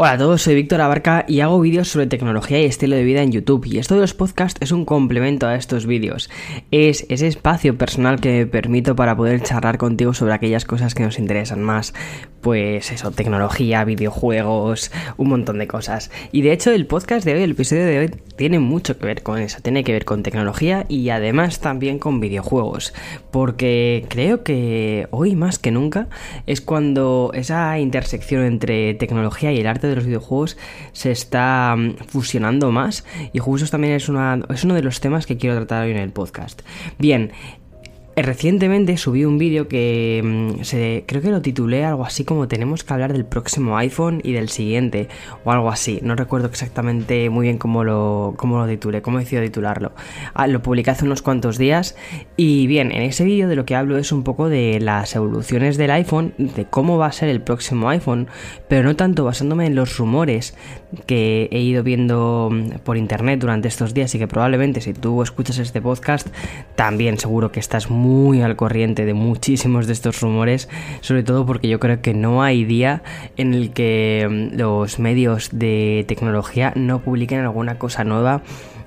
[0.00, 3.20] Hola a todos, soy Víctor Abarca y hago vídeos sobre tecnología y estilo de vida
[3.20, 6.30] en YouTube y esto de los podcasts es un complemento a estos vídeos.
[6.70, 11.02] Es ese espacio personal que me permito para poder charlar contigo sobre aquellas cosas que
[11.02, 11.94] nos interesan más.
[12.42, 16.12] Pues eso, tecnología, videojuegos, un montón de cosas.
[16.30, 19.24] Y de hecho el podcast de hoy, el episodio de hoy, tiene mucho que ver
[19.24, 22.94] con eso, tiene que ver con tecnología y además también con videojuegos.
[23.32, 26.06] Porque creo que hoy más que nunca
[26.46, 30.56] es cuando esa intersección entre tecnología y el arte de los videojuegos
[30.92, 35.36] se está mm, fusionando más y justo también es, es uno de los temas que
[35.36, 36.62] quiero tratar hoy en el podcast.
[36.98, 37.32] Bien,
[38.22, 40.62] recientemente subí un vídeo que mm,
[41.06, 44.48] creo que lo titulé algo así como tenemos que hablar del próximo iPhone y del
[44.48, 45.08] siguiente
[45.44, 46.00] o algo así.
[46.02, 49.92] No recuerdo exactamente muy bien cómo lo, cómo lo titulé, cómo decidido titularlo.
[50.34, 51.96] Ah, lo publiqué hace unos cuantos días
[52.36, 55.76] y bien, en ese vídeo de lo que hablo es un poco de las evoluciones
[55.76, 58.28] del iPhone, de cómo va a ser el próximo iPhone,
[58.68, 60.54] pero no tanto basándome en los rumores
[61.06, 65.22] que he ido viendo mm, por internet durante estos días y que probablemente si tú
[65.22, 66.28] escuchas este podcast
[66.74, 70.68] también seguro que estás muy muy al corriente de muchísimos de estos rumores,
[71.02, 73.02] sobre todo porque yo creo que no hay día
[73.36, 78.42] en el que mm, los medios de tecnología no publiquen alguna cosa nueva,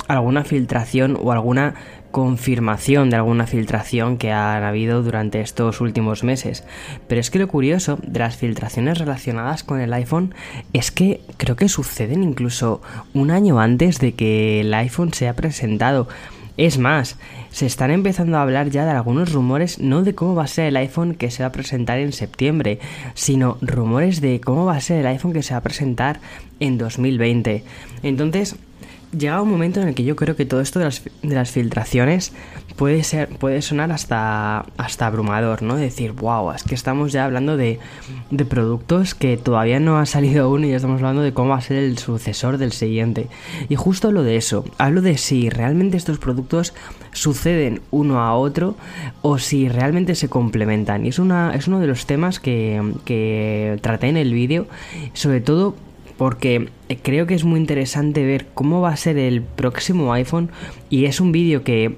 [0.07, 1.75] alguna filtración o alguna
[2.09, 6.65] confirmación de alguna filtración que ha habido durante estos últimos meses.
[7.07, 10.33] Pero es que lo curioso de las filtraciones relacionadas con el iPhone
[10.73, 12.81] es que creo que suceden incluso
[13.13, 16.09] un año antes de que el iPhone sea presentado.
[16.57, 17.17] Es más,
[17.51, 20.65] se están empezando a hablar ya de algunos rumores, no de cómo va a ser
[20.65, 22.79] el iPhone que se va a presentar en septiembre,
[23.13, 26.19] sino rumores de cómo va a ser el iPhone que se va a presentar
[26.59, 27.63] en 2020.
[28.03, 28.55] Entonces,
[29.17, 30.85] llega un momento en el que yo creo que todo esto de
[31.23, 32.33] las, filtraciones
[32.75, 37.57] puede ser puede sonar hasta hasta abrumador no decir wow es que estamos ya hablando
[37.57, 37.79] de,
[38.29, 41.57] de productos que todavía no ha salido uno y ya estamos hablando de cómo va
[41.57, 43.27] a ser el sucesor del siguiente
[43.67, 46.73] y justo lo de eso hablo de si realmente estos productos
[47.13, 48.75] suceden uno a otro
[49.21, 51.05] o si realmente se complementan.
[51.05, 54.67] Y es una es uno de los temas que, que traté en el vídeo
[55.13, 55.75] sobre todo
[56.21, 56.69] porque
[57.01, 60.51] creo que es muy interesante ver cómo va a ser el próximo iPhone
[60.87, 61.95] y es un vídeo que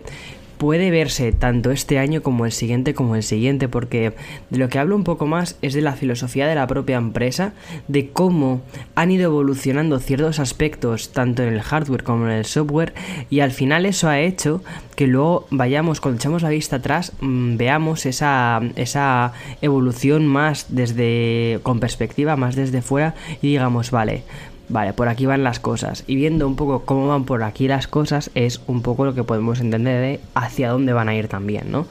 [0.63, 4.13] puede verse tanto este año como el siguiente como el siguiente, porque
[4.49, 7.51] de lo que hablo un poco más es de la filosofía de la propia empresa,
[7.89, 8.61] de cómo
[8.95, 12.93] han ido evolucionando ciertos aspectos tanto en el hardware como en el software,
[13.29, 14.63] y al final eso ha hecho
[14.95, 21.59] que luego vayamos, cuando echamos la vista atrás, mm, veamos esa, esa evolución más desde,
[21.63, 24.23] con perspectiva, más desde fuera, y digamos, vale,
[24.69, 26.03] vale, por aquí van las cosas.
[26.07, 29.23] Y viendo un poco cómo van por aquí las cosas es un poco lo que
[29.23, 31.87] podemos entender de hacia dónde van a ir también, ¿no?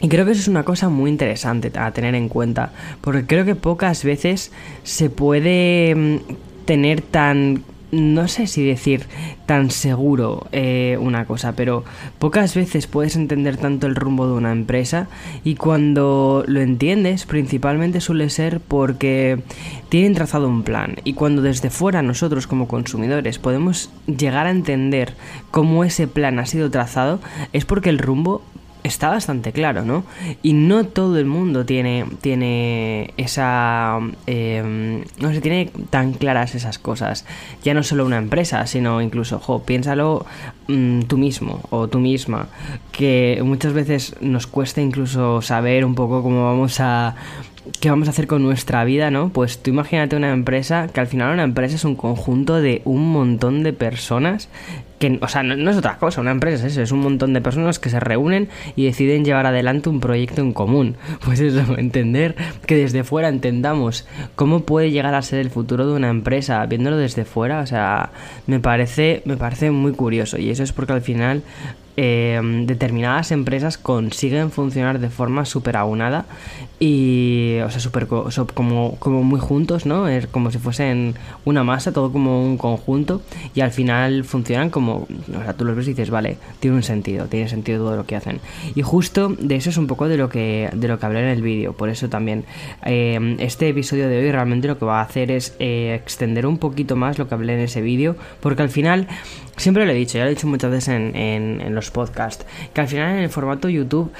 [0.00, 3.44] Y creo que eso es una cosa muy interesante a tener en cuenta, porque creo
[3.44, 4.50] que pocas veces
[4.82, 6.16] se puede mm,
[6.64, 7.62] tener tan
[7.92, 9.06] no sé si decir
[9.44, 11.84] tan seguro eh, una cosa, pero
[12.18, 15.08] pocas veces puedes entender tanto el rumbo de una empresa
[15.44, 19.40] y cuando lo entiendes principalmente suele ser porque
[19.90, 25.14] tienen trazado un plan y cuando desde fuera nosotros como consumidores podemos llegar a entender
[25.50, 27.20] cómo ese plan ha sido trazado
[27.52, 28.42] es porque el rumbo
[28.84, 30.04] está bastante claro, ¿no?
[30.42, 33.98] Y no todo el mundo tiene, tiene esa...
[34.26, 37.24] Em, no sé, tiene tan claras esas cosas.
[37.62, 40.26] Ya no solo una empresa, sino incluso, jo, piénsalo
[40.68, 42.48] mm, tú mismo o tú misma,
[42.90, 47.14] que muchas veces nos cuesta incluso saber un poco cómo vamos a
[47.80, 49.30] qué vamos a hacer con nuestra vida, ¿no?
[49.30, 53.12] Pues tú imagínate una empresa, que al final una empresa es un conjunto de un
[53.12, 54.48] montón de personas
[54.98, 57.40] que, o sea, no, es otra cosa, una empresa es eso, es un montón de
[57.40, 60.96] personas que se reúnen y deciden llevar adelante un proyecto en común.
[61.24, 62.34] Pues eso, entender
[62.66, 66.96] que desde fuera entendamos cómo puede llegar a ser el futuro de una empresa, viéndolo
[66.96, 68.10] desde fuera, o sea,
[68.46, 71.42] me parece, me parece muy curioso y eso es porque al final
[71.94, 76.24] Em, determinadas empresas consiguen funcionar de forma súper aunada
[76.80, 80.08] y, o sea, super, como, como muy juntos, ¿no?
[80.08, 83.20] Es como si fuesen una masa, todo como un conjunto
[83.54, 86.82] y al final funcionan como, o sea, tú los ves y dices, vale, tiene un
[86.82, 88.40] sentido, tiene sentido todo lo que hacen.
[88.74, 91.28] Y justo de eso es un poco de lo que, de lo que hablé en
[91.28, 92.46] el vídeo, por eso también
[92.86, 96.56] em, este episodio de hoy realmente lo que va a hacer es eh, extender un
[96.56, 99.08] poquito más lo que hablé en ese vídeo, porque al final
[99.56, 102.80] Siempre lo he dicho, ya lo he dicho muchas veces en, en, los podcasts, que
[102.80, 104.10] al final en el formato YouTube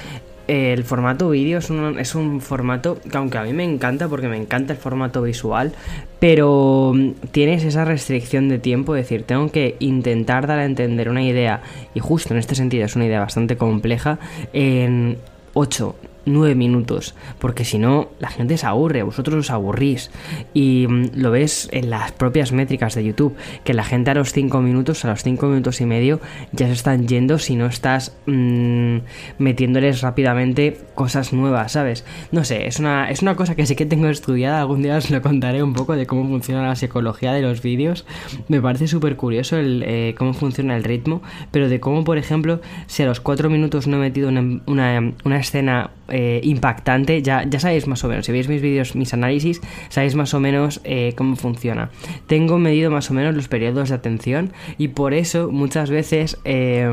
[0.48, 4.28] el formato vídeo es un, es un formato que aunque a mí me encanta porque
[4.28, 5.72] me encanta el formato visual,
[6.18, 11.08] pero mm, tienes esa restricción de tiempo, es decir, tengo que intentar dar a entender
[11.08, 11.62] una idea,
[11.94, 14.18] y justo en este sentido es una idea bastante compleja,
[14.52, 15.18] en
[15.54, 20.10] 8, nueve minutos, porque si no, la gente se aburre, vosotros os aburrís.
[20.54, 24.32] Y mm, lo ves en las propias métricas de YouTube, que la gente a los
[24.32, 26.20] cinco minutos, a los cinco minutos y medio,
[26.52, 28.98] ya se están yendo si no estás mmm,
[29.38, 32.04] metiéndoles rápidamente cosas nuevas, ¿sabes?
[32.30, 35.10] No sé, es una, es una cosa que sí que tengo estudiada, algún día os
[35.10, 38.04] lo contaré un poco de cómo funciona la psicología de los vídeos.
[38.48, 42.60] Me parece súper curioso el, eh, cómo funciona el ritmo, pero de cómo, por ejemplo,
[42.86, 47.44] si a los cuatro minutos no he metido una, una, una escena eh, impactante, ya,
[47.48, 50.80] ya sabéis más o menos, si veis mis vídeos, mis análisis, sabéis más o menos
[50.84, 51.90] eh, cómo funciona.
[52.26, 56.86] Tengo medido más o menos los periodos de atención y por eso muchas veces, eh,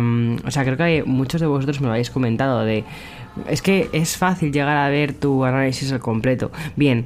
[0.46, 2.86] o sea, creo que muchos de vosotros me lo habéis comentado de...
[3.50, 6.52] Es que es fácil llegar a ver tu análisis al completo.
[6.76, 7.06] Bien,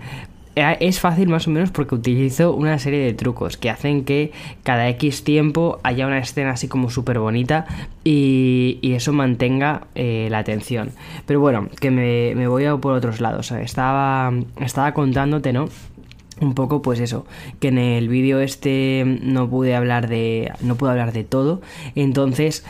[0.55, 4.31] es fácil más o menos porque utilizo una serie de trucos que hacen que
[4.63, 7.65] cada X tiempo haya una escena así como súper bonita
[8.03, 10.91] y, eso mantenga eh, la atención.
[11.25, 13.51] Pero bueno, que me, me voy a por otros lados.
[13.51, 15.69] Estaba, estaba contándote, ¿no?
[16.41, 17.25] un poco pues eso
[17.59, 21.61] que en el vídeo este no pude hablar de no pude hablar de todo
[21.95, 22.65] entonces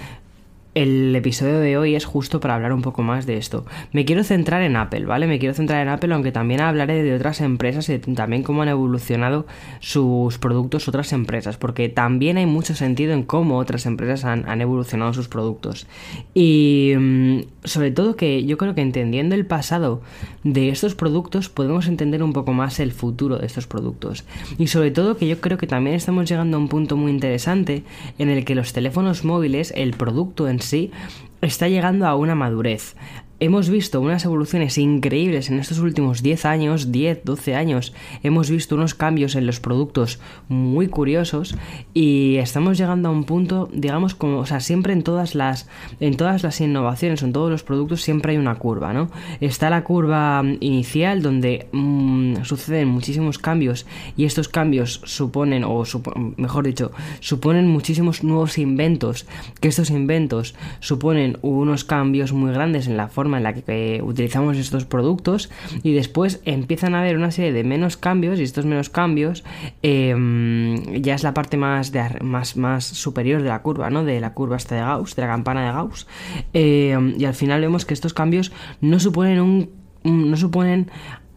[0.75, 3.65] el episodio de hoy es justo para hablar un poco más de esto.
[3.91, 5.27] Me quiero centrar en Apple, ¿vale?
[5.27, 8.69] Me quiero centrar en Apple, aunque también hablaré de otras empresas y también cómo han
[8.69, 9.45] evolucionado
[9.79, 15.13] sus productos otras empresas, porque también hay mucho sentido en cómo otras empresas han, evolucionado
[15.13, 15.87] sus productos.
[16.33, 20.01] Y mm, sobre todo que yo creo que entendiendo el pasado
[20.43, 24.25] de estos productos podemos entender un poco más el futuro de estos productos.
[24.57, 27.83] Y sobre todo que yo creo que también estamos llegando a un punto muy interesante
[28.17, 30.91] en el que los teléfonos móviles, el producto en sí
[31.41, 32.95] está llegando a una madurez
[33.43, 37.93] hemos visto unas evoluciones increíbles en estos últimos 10 años, 10, 12 años.
[38.23, 41.53] Hemos visto unos cambios en los productos muy curiosos
[41.93, 45.67] y estamos llegando a un punto, digamos, como, o sea, siempre en todas las
[45.99, 49.09] en todas las innovaciones, en todos los productos siempre hay una curva, ¿no?
[49.41, 53.85] Está la curva inicial donde mmm, suceden muchísimos cambios
[54.15, 55.83] y estos cambios suponen o
[56.37, 59.25] mejor dicho, suponen muchísimos nuevos inventos,
[59.59, 64.57] que estos inventos suponen unos cambios muy grandes en la forma en la que, utilizamos
[64.57, 65.49] estos productos
[65.83, 69.43] y después empiezan a haber una serie de menos cambios y estos menos cambios
[69.81, 71.91] em, ya es la parte más,
[72.21, 74.03] más, más superior de la curva, ¿no?
[74.03, 76.07] De la curva esta de Gauss, de la campana de Gauss
[76.53, 78.51] em, y al final vemos que estos cambios
[78.81, 80.91] no suponen un no suponen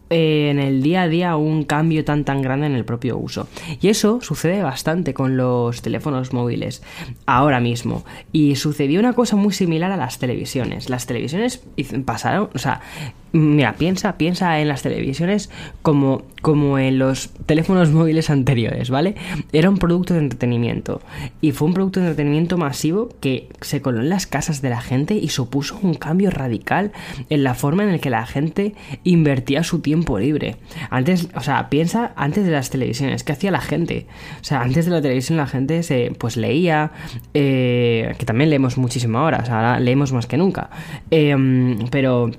[0.09, 3.49] eh, en el día a día un cambio tan tan grande en el propio uso.
[3.81, 6.83] Y eso sucede bastante con los teléfonos móviles
[7.27, 8.05] ahora mismo.
[8.33, 10.89] Y sucedió una cosa muy similar a las televisiones.
[10.91, 11.63] Las televisiones
[12.05, 12.81] pasaron, o sea,
[13.37, 15.51] Mira, piensa, piensa en las televisiones
[15.83, 19.15] como, como en los teléfonos móviles anteriores, ¿vale?
[19.53, 21.03] Era un producto de entretenimiento.
[21.43, 24.81] Y fue un producto de entretenimiento masivo que se coló en las casas de la
[24.81, 26.93] gente y supuso un cambio radical
[27.29, 28.75] en la forma en la que la gente
[29.05, 30.57] invertía su tiempo libre.
[30.89, 34.07] Antes, o sea, piensa antes de las televisiones, ¿qué hacía la gente?
[34.41, 36.93] O sea, antes de la televisión la gente se pues leía,
[37.35, 40.71] eh, que también leemos muchísimo ahora, o sea, ahora leemos más que nunca.
[41.11, 42.31] Eh, pero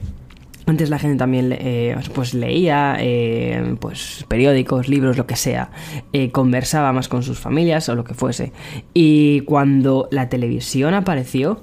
[0.67, 5.71] antes la gente también eh, pues leía eh, pues periódicos, libros, lo que sea,
[6.11, 8.51] eh, conversaba más con sus familias o lo que fuese.
[8.93, 11.61] Y cuando la televisión apareció,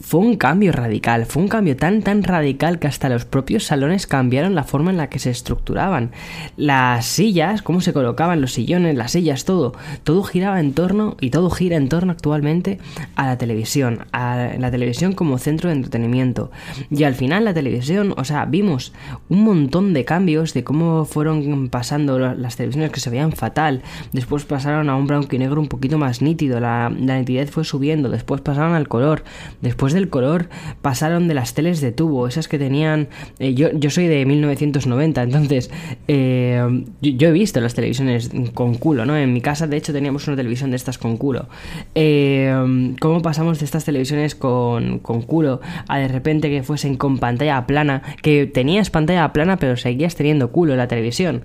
[0.00, 4.06] fue un cambio radical, fue un cambio tan tan radical que hasta los propios salones
[4.06, 6.10] cambiaron la forma en la que se estructuraban.
[6.56, 11.30] Las sillas, cómo se colocaban los sillones, las sillas, todo, todo giraba en torno y
[11.30, 12.78] todo gira en torno actualmente
[13.14, 16.50] a la televisión, a la televisión como centro de entretenimiento.
[16.90, 18.92] Y al final la televisión, o sea, vimos
[19.28, 24.44] un montón de cambios de cómo fueron pasando las televisiones que se veían fatal, después
[24.44, 28.08] pasaron a un blanco y negro un poquito más nítido, la, la nitidez fue subiendo,
[28.08, 29.24] después pasaron al color,
[29.60, 30.48] después del color
[30.82, 33.08] pasaron de las teles de tubo, esas que tenían...
[33.38, 35.70] Eh, yo, yo soy de 1990, entonces
[36.08, 39.16] eh, yo, he visto las televisiones con culo, ¿no?
[39.16, 41.48] En mi casa de hecho teníamos una televisión de estas con culo.
[41.94, 47.18] Eh, ¿Cómo pasamos de estas televisiones con, con culo a de repente que fuesen con
[47.18, 48.02] pantalla plana?
[48.22, 51.42] Que tenías pantalla plana pero seguías teniendo culo en la televisión.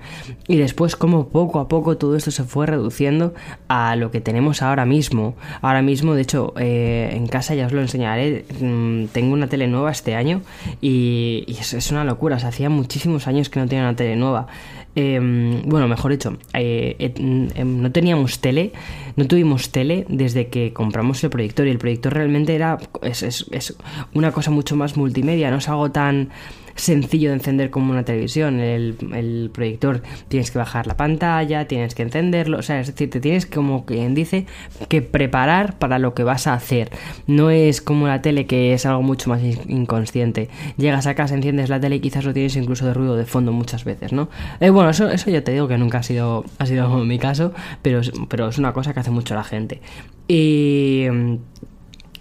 [0.48, 3.34] Y después como poco a poco todo esto se fue reduciendo
[3.68, 5.36] a lo que tenemos ahora mismo.
[5.62, 9.92] Ahora mismo, de hecho, en casa ya os lo enseñaré Mm, tengo una tele nueva
[9.92, 10.42] este año
[10.82, 12.36] y, es, una locura.
[12.38, 14.48] hacía muchísimos años que no tenía una tele nueva.
[14.96, 18.74] Em, bueno, mejor dicho, eh, eh, em, no teníamos tele,
[19.16, 23.76] no tuvimos tele desde que compramos el proyector y el proyector realmente era es,
[24.14, 26.30] una cosa mucho más multimedia, no es algo tan
[26.76, 28.60] sencillo de encender como una televisión.
[28.60, 33.10] El, el, proyector tienes que bajar la pantalla, tienes que encenderlo, o sea, es decir,
[33.10, 34.46] te tienes como quien dice
[34.88, 36.92] que preparar para lo que vas a hacer.
[37.28, 40.50] No es como la tele que es algo mucho más inconsciente.
[40.78, 43.52] Llegas a casa, enciendes la tele y quizás lo tienes incluso de ruido de fondo
[43.52, 44.30] muchas veces, ¿no?
[44.60, 47.54] Eh, bueno, eso, eso ya te digo que nunca ha sido, ha sido mi caso,
[47.82, 49.82] pero, pero es una cosa que hace mucho la gente.
[50.28, 51.06] Y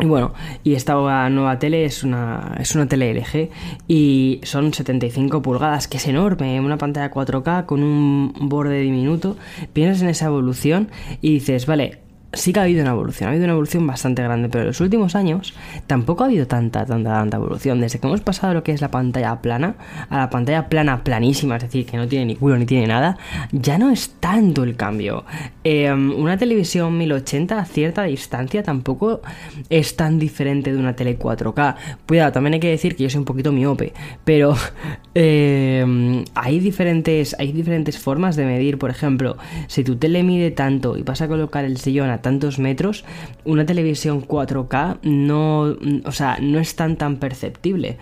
[0.00, 0.32] y bueno,
[0.64, 0.94] y esta
[1.28, 3.50] nueva tele es una, es una tele LG
[3.88, 9.36] y son 75 pulgadas, que es enorme, una pantalla 4K con un borde diminuto.
[9.72, 10.90] Piensas en esa evolución
[11.20, 11.99] y dices, vale,
[12.32, 14.80] sí que ha habido una evolución, ha habido una evolución bastante grande, pero en los
[14.80, 15.54] últimos años
[15.86, 17.80] tampoco ha habido tanta, tanta, tanta evolución.
[17.80, 19.74] Desde que hemos pasado lo que es la pantalla plana
[20.08, 23.18] a la pantalla plana planísima, es decir, que no tiene ni culo ni tiene nada,
[23.52, 25.24] ya no es tanto el cambio.
[25.64, 29.20] Em, una televisión 1080 a cierta distancia tampoco
[29.68, 31.76] es tan diferente de una tele 4K.
[32.06, 33.92] Cuidado, también hay que decir que yo soy un poquito miope,
[34.24, 34.54] pero
[35.14, 40.96] em, hay, diferentes, hay diferentes formas de medir, por ejemplo, si tu tele mide tanto
[40.96, 43.04] y vas a colocar el sillón a tantos metros,
[43.44, 47.98] una televisión 4K no, o sea, no es tan tan perceptible.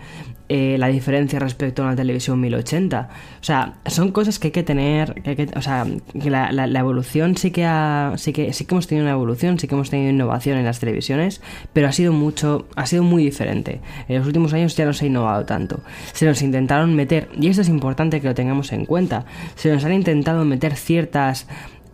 [0.51, 3.09] Eh, la diferencia respecto a una televisión 1080.
[3.39, 5.85] O sea, son cosas que hay que tener, que o sea,
[6.19, 9.59] que la, la, evolución sí que, ha, sí que sí que hemos tenido una evolución,
[9.59, 11.39] sí que hemos tenido innovación en las televisiones,
[11.71, 13.79] pero ha sido mucho, ha sido muy diferente.
[14.07, 15.81] En los últimos años ya no se ha innovado tanto.
[16.13, 19.85] Se nos intentaron meter, y esto es importante que lo tengamos en cuenta, se nos
[19.85, 21.45] han intentado meter ciertas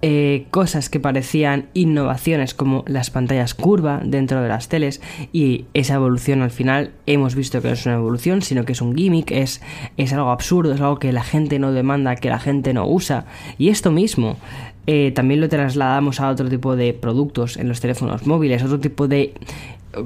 [0.01, 5.01] eh, cosas que parecían innovaciones como las pantallas curva dentro de las teles
[5.33, 8.81] y esa evolución al final hemos visto que no es una evolución sino que es
[8.81, 9.61] un gimmick, es,
[9.97, 13.25] es algo absurdo, es algo que la gente no demanda, que la gente no usa.
[13.57, 14.37] Y esto mismo
[14.87, 19.07] eh, también lo trasladamos a otro tipo de productos en los teléfonos móviles, otro tipo
[19.07, 19.33] de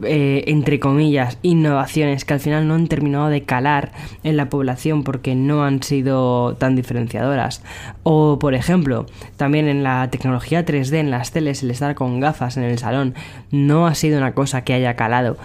[0.03, 3.91] eh, entre comillas, innovaciones que al final no han terminado de calar
[4.23, 7.63] en la población porque no han sido tan diferenciadoras.
[8.03, 9.05] O, por ejemplo,
[9.37, 13.15] también en la tecnología 3D en las teles, el estar con gafas en el salón
[13.51, 15.37] no ha sido una cosa que haya calado.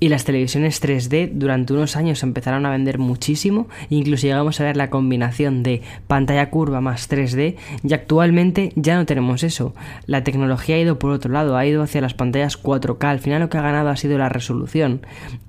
[0.00, 4.76] Y las televisiones 3D durante unos años empezaron a vender muchísimo, incluso llegamos a ver
[4.76, 9.74] la combinación de pantalla curva más 3D y actualmente ya no tenemos eso.
[10.06, 13.04] La tecnología ha ido por otro lado, ha ido hacia las pantallas 4K.
[13.04, 15.00] Al final lo que ha ganado ha sido la resolución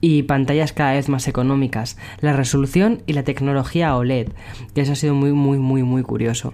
[0.01, 4.29] y pantallas cada vez más económicas, la resolución y la tecnología OLED,
[4.73, 6.53] que eso ha sido muy muy muy muy curioso.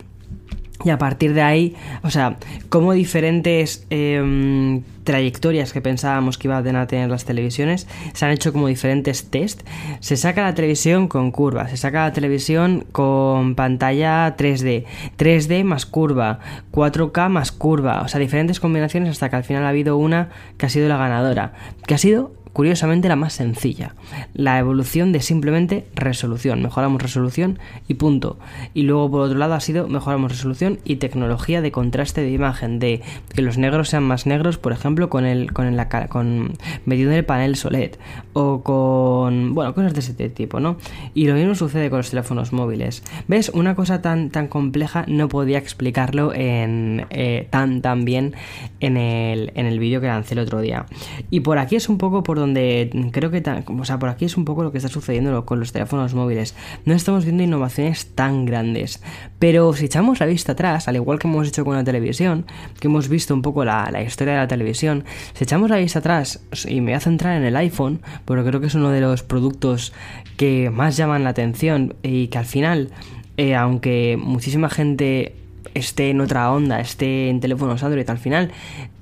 [0.84, 2.38] Y a partir de ahí, o sea,
[2.70, 8.54] como diferentes em, trayectorias que pensábamos que iban a tener las televisiones, se han hecho
[8.54, 9.62] como diferentes test.
[10.00, 14.86] Se saca la televisión con curva, se saca la televisión con pantalla 3D,
[15.18, 16.40] 3D más curva,
[16.72, 20.68] 4K más curva, o sea, diferentes combinaciones hasta que al final ha habido una que
[20.68, 21.54] ha sido la ganadora,
[21.88, 23.96] que ha sido curiosamente la más sencilla.
[24.34, 26.62] La evolución de simplemente resolución.
[26.62, 28.38] Mejoramos resolución y punto.
[28.74, 32.80] Y luego por otro lado ha sido mejoramos resolución y tecnología de contraste de imagen.
[32.80, 33.02] De
[33.34, 36.52] que los negros sean más negros, por ejemplo, con el con el con
[36.84, 37.92] metiendo el panel SOLED.
[38.34, 40.76] O con bueno, cosas de ese tipo, ¿no?
[41.14, 43.04] Y lo mismo sucede con los teléfonos móviles.
[43.30, 43.52] ¿Ves?
[43.54, 48.34] Una cosa tan, tan compleja no podía explicarlo en eh, tan tan bien
[48.82, 50.88] en el, en el vídeo que lancé el otro día.
[51.30, 54.38] Y por aquí es un poco por donde creo que, o sea, por aquí es
[54.38, 56.56] un poco lo que está sucediendo con los teléfonos móviles.
[56.86, 59.02] No estamos viendo innovaciones tan grandes,
[59.40, 62.46] pero si echamos la vista atrás, al igual que hemos hecho con la televisión,
[62.80, 65.04] que hemos visto un poco la, historia de la televisión,
[65.34, 68.62] si echamos la vista atrás y me voy a centrar en el iPhone, porque creo
[68.62, 69.94] que es uno de los productos
[70.38, 72.90] que más llaman la atención y que al final,
[73.38, 75.36] eh, aunque muchísima gente
[75.74, 78.52] esté en otra onda, esté en teléfonos Android, al final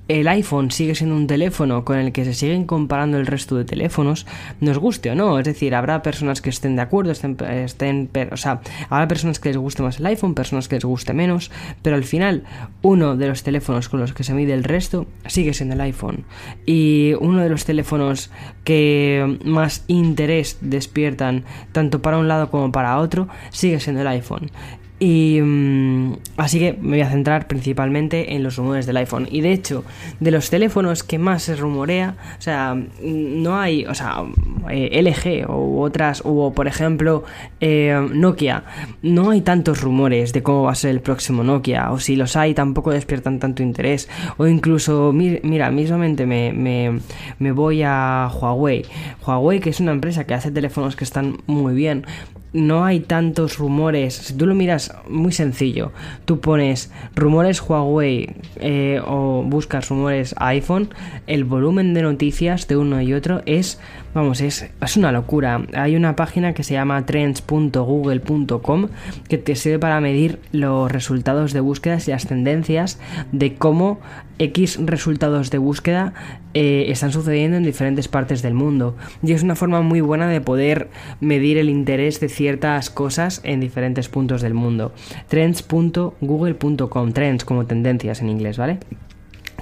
[0.07, 3.65] el iPhone sigue siendo un teléfono con el que se siguen comparando el resto de
[3.65, 4.25] teléfonos,
[4.59, 5.39] nos guste o no.
[5.39, 9.49] Es decir, habrá personas que estén de acuerdo, estén, estén, o sea, habrá personas que
[9.49, 12.43] les guste más el iPhone, personas que les guste menos, pero al final
[12.81, 16.25] uno de los teléfonos con los que se mide el resto sigue siendo el iPhone.
[16.65, 18.31] Y uno de los teléfonos
[18.63, 24.51] que más interés despiertan tanto para un lado como para otro sigue siendo el iPhone.
[24.99, 29.27] Y mm, así que me voy a centrar principalmente en los rumores del iPhone.
[29.29, 29.83] Y de hecho,
[30.19, 34.23] de los teléfonos que más se rumorea, o sea, no hay, o sea,
[34.71, 37.23] eh, LG o otras, o por ejemplo
[37.59, 38.63] eh, Nokia,
[39.03, 42.35] no hay tantos rumores de cómo va a ser el próximo Nokia, o si los
[42.35, 46.99] hay tampoco despiertan tanto interés, o incluso, mira, mismamente me, me,
[47.37, 48.83] me voy a Huawei.
[49.25, 52.05] Huawei, que es una empresa que hace teléfonos que están muy bien,
[52.53, 54.15] no hay tantos rumores.
[54.15, 55.91] Si tú lo miras muy sencillo,
[56.25, 60.89] tú pones rumores Huawei eh, o buscas rumores iPhone,
[61.27, 63.79] el volumen de noticias de uno y otro es,
[64.17, 65.61] vamos, es, es una locura.
[65.73, 68.87] Hay una página que se llama trends.google.com
[69.29, 72.99] que te sirve para medir los resultados de búsquedas y las tendencias
[73.31, 73.99] de cómo
[74.39, 76.13] X resultados de búsqueda
[76.53, 78.95] eh, están sucediendo en diferentes partes del mundo.
[79.21, 80.89] Y es una forma muy buena de poder
[81.21, 84.93] medir el interés de ciertas cosas en diferentes puntos del mundo.
[85.27, 88.79] Trends.google.com, trends como tendencias en inglés, ¿vale?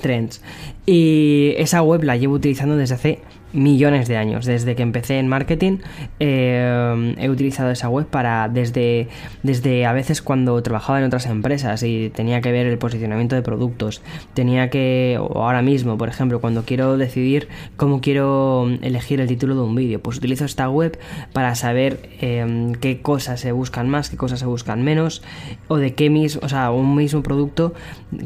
[0.02, 0.42] Trends.
[0.86, 3.20] Y esa web la llevo utilizando desde hace
[3.56, 4.46] millones de años.
[4.46, 5.78] Desde que empecé en marketing
[6.20, 9.08] eh, he utilizado esa web para desde,
[9.44, 13.42] desde a veces cuando trabajaba en otras empresas y tenía que ver el posicionamiento de
[13.42, 14.02] productos.
[14.34, 17.48] Tenía que, ahora mismo, por ejemplo, cuando quiero decidir
[17.78, 20.98] cómo quiero elegir el título de un vídeo, pues utilizo esta web
[21.34, 25.24] para saber eh, qué cosas se buscan más, qué cosas se buscan menos,
[25.68, 27.74] o de qué mismo, o sea, un mismo producto,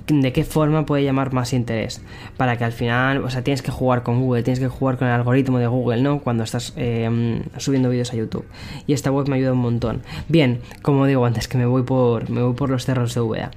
[0.07, 2.01] de qué forma puede llamar más interés.
[2.37, 5.07] Para que al final, o sea, tienes que jugar con Google, tienes que jugar con
[5.07, 6.19] el algoritmo de Google, ¿no?
[6.19, 8.45] Cuando estás eh, subiendo vídeos a YouTube.
[8.87, 10.01] Y esta web me ayuda un montón.
[10.27, 13.51] Bien, como digo antes, que me voy por, me voy por los cerros de VA.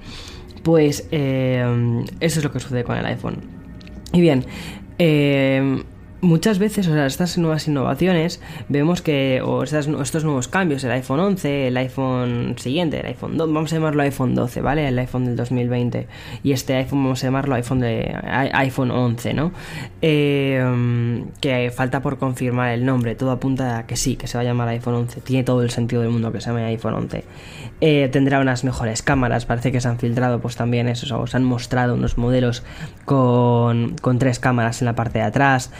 [0.63, 3.37] Pues eh, eso es lo que sucede con el iPhone.
[4.13, 4.45] Y bien,
[4.99, 5.83] eh,
[6.23, 11.19] muchas veces, o sea, estas nuevas innovaciones, vemos que, o estos nuevos cambios, el iPhone
[11.19, 14.87] 11, el iPhone siguiente, el iPhone 2, vamos a llamarlo iPhone 12, ¿vale?
[14.87, 16.07] El iPhone del 2020.
[16.41, 18.15] Y este iPhone vamos a llamarlo iPhone, de,
[18.53, 19.51] iPhone 11, ¿no?
[20.01, 24.41] Eh, que falta por confirmar el nombre, todo apunta a que sí, que se va
[24.41, 25.21] a llamar iPhone 11.
[25.21, 27.25] Tiene todo el sentido del mundo que se llame iPhone 11.
[27.81, 31.35] Eh, tendrá unas mejores cámaras, parece que se han filtrado pues también eso, o se
[31.35, 32.63] han mostrado unos modelos
[33.03, 35.71] con, con tres cámaras en la parte de atrás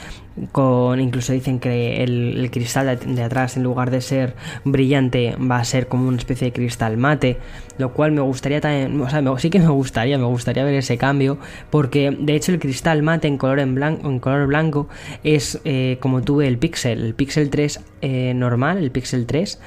[0.50, 5.64] con incluso dicen que el, cristal de, atrás en lugar de ser brillante va a
[5.64, 7.38] ser como una especie de cristal mate
[7.78, 10.98] lo cual me gustaría también o sea sí que me gustaría me gustaría ver ese
[10.98, 11.38] cambio
[11.70, 14.88] porque de hecho el cristal mate en color en blanco en color blanco
[15.22, 19.60] es eh, como tuve el pixel el pixel 3 eh, normal el pixel 3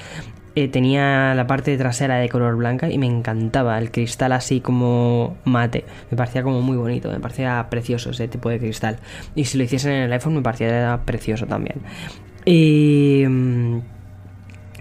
[0.58, 5.38] eh, tenía la parte trasera de color blanca y me encantaba el cristal así como
[5.46, 5.86] mate.
[6.10, 8.98] Me parecía como muy bonito, me parecía precioso ese tipo de cristal.
[9.36, 11.76] Y si lo hiciesen en el iPhone me parecía precioso también.
[12.44, 13.26] Y...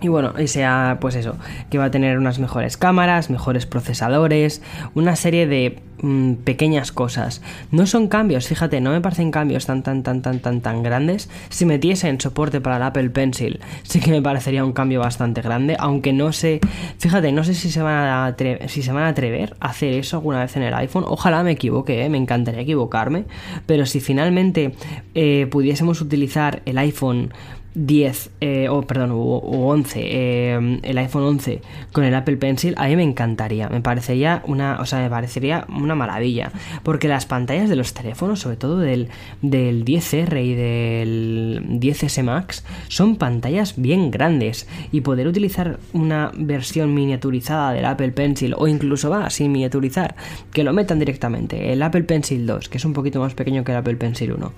[0.02, 1.36] Y bueno, y sea pues eso,
[1.70, 4.60] que va a tener unas mejores cámaras, mejores procesadores,
[4.94, 7.40] una serie de mm, pequeñas cosas.
[7.70, 11.30] No son cambios, fíjate, no me parecen cambios tan tan tan tan tan tan grandes.
[11.48, 15.76] Si metiesen soporte para el Apple Pencil, sí que me parecería un cambio bastante grande,
[15.78, 16.60] aunque no sé,
[16.98, 19.94] fíjate, no sé si se van a atrever, si se van a atrever a hacer
[19.94, 21.04] eso alguna vez en el iPhone.
[21.06, 22.10] Ojalá me equivoque, ¿eh?
[22.10, 23.24] me encantaría equivocarme,
[23.64, 24.74] pero si finalmente
[25.14, 27.32] eh, pudiésemos utilizar el iPhone
[27.76, 31.60] 10, eh, o perdón, o, 11, eh, el iPhone 11
[31.92, 35.66] con el Apple Pencil, a mí me encantaría, me parecería una, o sea, me parecería
[35.68, 39.08] una maravilla, porque las pantallas de los teléfonos, sobre todo del,
[39.42, 46.94] del 10R y del 10S Max, son pantallas bien grandes y poder utilizar una versión
[46.94, 50.16] miniaturizada del Apple Pencil o incluso va sin miniaturizar,
[50.50, 53.72] que lo metan directamente, el Apple Pencil 2, que es un poquito más pequeño que
[53.72, 54.52] el Apple Pencil 1,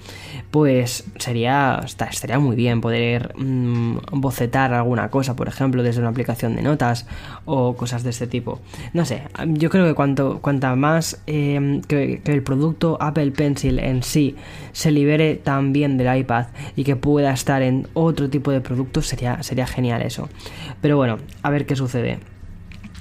[0.52, 6.56] pues sería, estaría muy bien poder Mm, bocetar alguna cosa, por ejemplo, desde una aplicación
[6.56, 7.06] de notas
[7.44, 8.60] o cosas de este tipo.
[8.92, 14.02] No sé, yo creo que cuanto cuanta más em, que, el producto Apple Pencil en
[14.02, 14.36] sí
[14.72, 19.42] se libere también del iPad y que pueda estar en otro tipo de productos, sería,
[19.42, 20.28] sería genial eso.
[20.80, 22.18] Pero bueno, a ver qué sucede.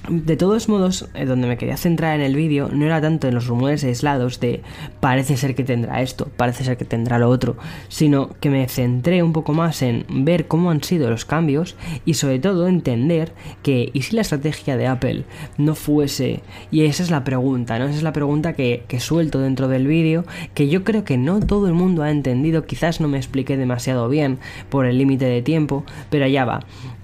[0.10, 3.36] De todos modos, eh, donde me quería centrar en el vídeo no era tanto en
[3.36, 4.62] los rumores aislados de
[5.02, 7.58] parece ser que tendrá esto, parece ser que tendrá lo otro,
[7.90, 12.14] sino que me centré un poco más en ver cómo han sido los cambios y
[12.14, 15.26] sobre todo entender que y si la estrategia de Apple
[15.58, 16.42] no fuese,
[16.72, 17.86] y esa es la pregunta, ¿no?
[17.86, 21.42] Esa es la pregunta que, que suelto dentro del vídeo, que yo creo que no
[21.42, 24.40] todo el mundo ha entendido, quizás no me expliqué demasiado bien
[24.70, 26.60] por el límite de tiempo, pero allá va.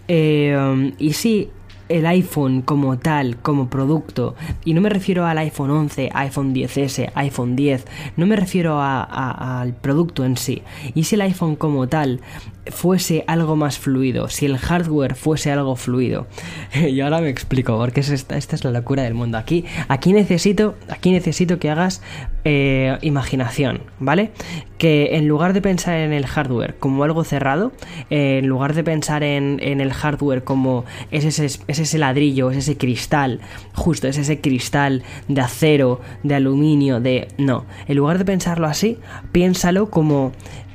[0.07, 1.49] Eh, y si
[1.93, 7.11] el iPhone como tal, como producto, y no me refiero al iPhone 11, iPhone 10S,
[7.13, 7.85] iPhone 10,
[8.17, 10.63] no me refiero al producto en sí,
[10.95, 12.19] y si el iPhone como tal
[12.67, 16.27] fuese algo más fluido, si el hardware fuese algo fluido.
[16.73, 19.37] y ahora me explico, porque es esta, es la locura del mundo.
[19.37, 22.01] Aquí, aquí, necesito, aquí necesito que hagas
[22.45, 24.31] eh, imaginación, ¿vale?
[24.77, 27.71] Que en lugar de pensar en el hardware como algo cerrado,
[28.09, 32.57] eh, en lugar de pensar en, el hardware como es ese, es ese ladrillo, es
[32.57, 33.41] ese cristal,
[33.73, 37.27] justo es ese cristal de acero, de aluminio, de...
[37.37, 38.97] No, en lugar de pensarlo así,
[39.31, 40.31] piénsalo como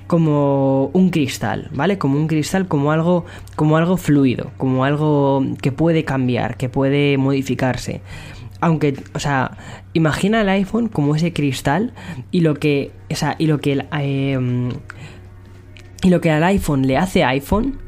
[0.08, 1.98] como un cristal, ¿vale?
[1.98, 7.16] Como un cristal, como algo, como algo fluido, como algo que puede cambiar, que puede
[7.18, 8.00] modificarse.
[8.60, 9.56] Aunque, o sea,
[9.92, 11.92] imagina el iPhone como ese cristal
[12.32, 14.70] y lo que, o sea, y lo que em,
[16.02, 17.78] y lo que al iPhone le hace iPhone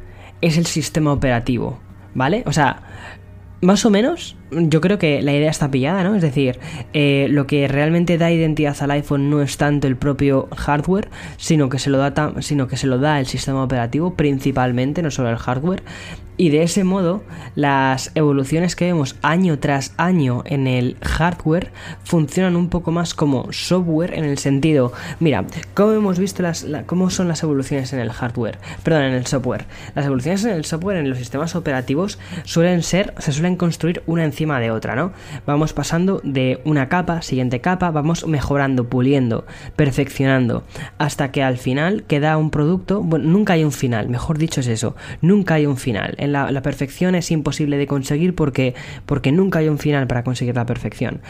[0.43, 1.81] es el sistema operativo,
[2.15, 2.43] ¿vale?
[2.47, 2.83] O sea,
[3.61, 6.15] más o menos, yo creo que la idea está pillada, ¿no?
[6.15, 6.59] Es decir,
[6.95, 11.69] eh, lo que realmente da identidad al iPhone no es tanto el propio hardware, sino
[11.69, 15.31] que se lo da, sino que se lo da el sistema operativo principalmente, no solo
[15.31, 15.83] el hardware.
[16.41, 17.23] Y de ese modo,
[17.55, 21.71] las evoluciones que vemos año tras año en el hardware
[22.03, 27.11] funcionan un poco más como software en el sentido, mira, ¿cómo hemos visto las, cómo
[27.11, 28.59] son las evoluciones en el hardware?
[28.83, 29.67] Perdón, en el software.
[29.95, 34.25] Las evoluciones en el software, en los sistemas operativos, suelen ser, se suelen construir una
[34.25, 35.13] encima de otra, ¿no?
[35.45, 39.45] Vamos pasando de una capa, siguiente capa, vamos mejorando, puliendo,
[39.77, 40.65] perfeccionando,
[40.97, 44.69] hasta que al final queda un producto, bueno, nunca hay un final, mejor dicho es
[44.69, 48.75] eso, nunca hay un final la, perfección es imposible de conseguir porque,
[49.07, 51.21] porque nunca hay un final para conseguir la perfección.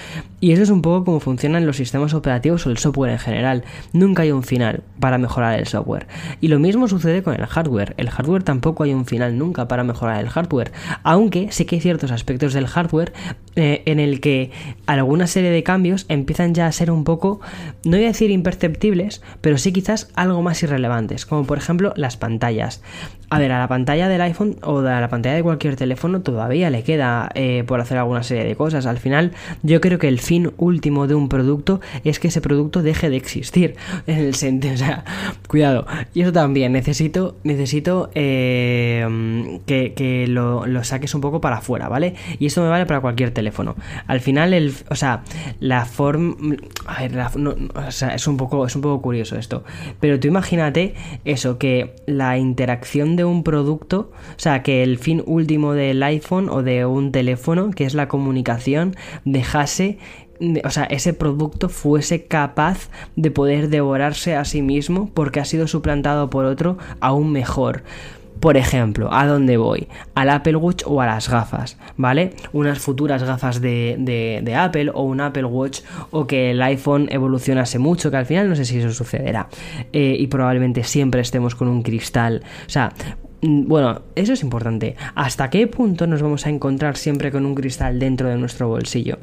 [0.40, 3.64] Y eso es un poco como funcionan los sistemas operativos o el software en general.
[3.92, 6.06] Nunca hay un final para mejorar el software.
[6.40, 7.94] Y lo mismo sucede con el hardware.
[7.96, 10.72] El hardware tampoco hay un final nunca para mejorar el hardware.
[11.02, 13.12] Aunque sí que hay ciertos aspectos del hardware
[13.56, 14.50] eh, en el que
[14.86, 17.40] alguna serie de cambios empiezan ya a ser un poco,
[17.84, 21.26] no voy a decir imperceptibles, pero sí quizás algo más irrelevantes.
[21.26, 22.82] Como por ejemplo las pantallas.
[23.28, 26.70] A ver, a la pantalla del iPhone o de la pantalla de cualquier teléfono todavía
[26.70, 28.86] le queda eh, por hacer alguna serie de cosas.
[28.86, 32.82] Al final, yo creo que el fin último de un producto es que ese producto
[32.82, 33.76] deje de existir.
[34.06, 35.04] En el sentido, o sea,
[35.46, 35.86] cuidado.
[36.14, 42.14] Y eso también, necesito, necesito eh, que, lo, saques un poco para afuera, ¿vale?
[42.38, 43.76] Y esto me vale para cualquier teléfono.
[44.06, 45.22] Al final, el, o sea,
[45.60, 46.34] la forma.
[47.74, 49.64] O sea, es un, poco, es un poco curioso esto.
[50.00, 55.22] Pero tú imagínate eso, que la interacción de un producto, o sea, que el fin
[55.26, 59.98] último del iPhone o de un teléfono, que es la comunicación, dejase
[60.64, 65.66] o sea, ese producto fuese capaz de poder devorarse a sí mismo porque ha sido
[65.66, 67.82] suplantado por otro aún mejor.
[68.40, 69.86] Por ejemplo, ¿a dónde voy?
[70.14, 72.32] Al Apple Watch o a las gafas, ¿vale?
[72.54, 73.96] Unas futuras gafas de,
[74.42, 78.48] de, Apple o un Apple Watch o que el iPhone evolucionase mucho, que al final
[78.48, 79.48] no sé si eso sucederá.
[79.92, 82.42] Eh, y probablemente siempre estemos con un cristal.
[82.66, 84.96] O sea, mm, bueno, eso es importante.
[85.14, 89.18] ¿Hasta qué punto nos vamos a encontrar siempre con un cristal dentro de nuestro bolsillo?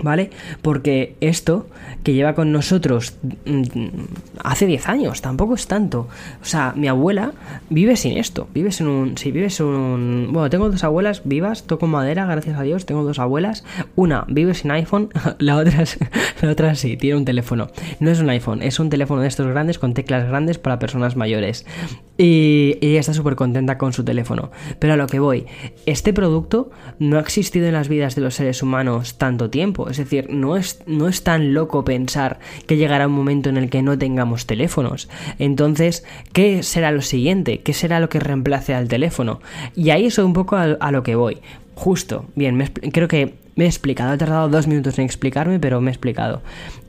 [0.00, 0.30] ¿Vale?
[0.62, 1.66] Porque esto
[2.02, 3.62] que lleva con nosotros mm,
[4.42, 6.08] hace 10 años, tampoco es tanto.
[6.40, 7.32] O sea, mi abuela
[7.68, 8.48] vive sin esto.
[8.54, 9.18] Vives en un.
[9.18, 10.28] Si vives en un.
[10.32, 12.86] Bueno, tengo dos abuelas vivas, toco madera, gracias a Dios.
[12.86, 13.64] Tengo dos abuelas.
[13.96, 15.84] Una vive sin iPhone, la otra,
[16.42, 17.68] la otra sí, tiene un teléfono.
[18.00, 21.16] No es un iPhone, es un teléfono de estos grandes con teclas grandes para personas
[21.16, 21.66] mayores.
[22.18, 24.50] Y, ella está súper contenta con su teléfono.
[24.78, 25.46] Pero a lo que voy,
[25.86, 29.81] este producto no ha existido en las vidas de los seres humanos tanto tiempo.
[29.88, 33.70] Es decir, no es, no es tan loco pensar que llegará un momento en el
[33.70, 35.08] que no tengamos teléfonos.
[35.38, 37.60] Entonces, ¿qué será lo siguiente?
[37.60, 39.40] ¿Qué será lo que reemplace al teléfono?
[39.74, 41.38] Y ahí es un poco a, lo que voy.
[41.74, 42.58] Justo, bien,
[42.92, 46.42] creo que me he explicado, he tardado dos minutos en explicarme, pero me he explicado.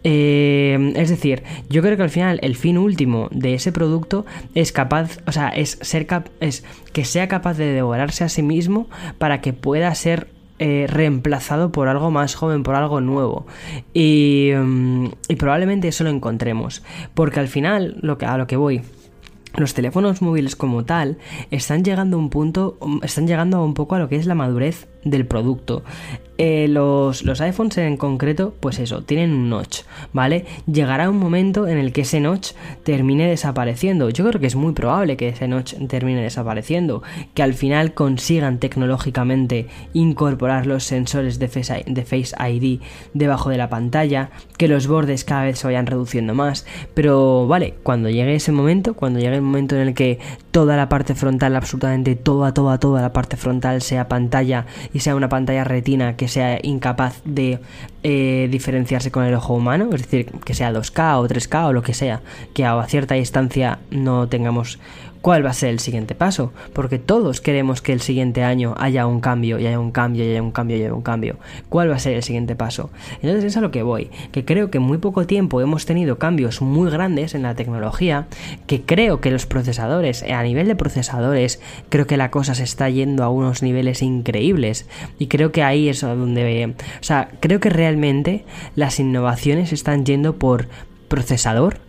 [0.04, 4.26] Eh, es decir, yo creo que al final el fin último de ese producto
[4.56, 6.08] es capaz, o sea, es ser
[6.40, 10.28] es que sea capaz de devorarse a sí mismo para que pueda ser
[10.60, 13.46] eh, reemplazado por algo más joven, por algo nuevo.
[13.94, 16.84] Y, mm, y probablemente eso lo encontremos.
[17.14, 18.82] Porque al final, lo que, a lo que voy
[19.56, 21.18] los teléfonos móviles como tal
[21.52, 24.88] están llegando a un punto, están llegando un poco a lo que es la madurez
[25.04, 25.84] del producto.
[26.40, 29.82] Eh, los, los, iPhones en concreto, pues eso, tienen un notch,
[30.14, 30.46] ¿vale?
[30.66, 34.10] Llegará un momento en el que ese notch termine desapareciendo.
[34.10, 37.04] Yo creo que es muy probable que ese notch termine desapareciendo,
[37.36, 42.82] que al final consigan tecnológicamente incorporar los sensores de Face, de Face ID
[43.14, 46.66] debajo de la pantalla, que los bordes cada vez se vayan reduciendo más.
[46.96, 50.18] Pero vale, cuando llegue ese momento, cuando llegue el momento en el que
[50.50, 55.16] toda la parte frontal, absolutamente toda, toda, toda la parte frontal sea pantalla y sea
[55.16, 57.60] una pantalla retina que sea incapaz de
[58.04, 61.82] eh, diferenciarse con el ojo humano, es decir, que sea 2K o 3K o lo
[61.82, 62.22] que sea,
[62.54, 64.80] que a cierta distancia no tengamos
[65.24, 69.08] cuál va a ser el siguiente paso, porque todos queremos que el siguiente año haya
[69.08, 71.38] un cambio, y haya un cambio, y haya un cambio, y haya un cambio.
[71.70, 72.90] ¿Cuál va a ser el siguiente paso?
[73.22, 76.18] Entonces es a lo que voy, que creo que en muy poco tiempo hemos tenido
[76.18, 78.28] cambios muy grandes en la tecnología,
[78.68, 82.90] que creo que los procesadores, a nivel de procesadores, creo que la cosa se está
[82.90, 84.88] yendo a unos niveles increíbles,
[85.20, 88.44] y creo que ahí es donde, o sea, creo que realmente
[88.76, 90.68] las innovaciones están yendo por
[91.08, 91.80] procesador,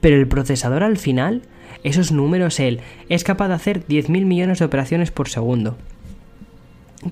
[0.00, 1.42] Pero el procesador al final,
[1.84, 5.76] esos números, él es capaz de hacer 10.000 millones de operaciones por segundo.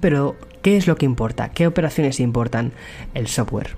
[0.01, 1.51] Pero, ¿qué es lo que importa?
[1.51, 2.73] ¿Qué operaciones importan?
[3.15, 3.77] El software.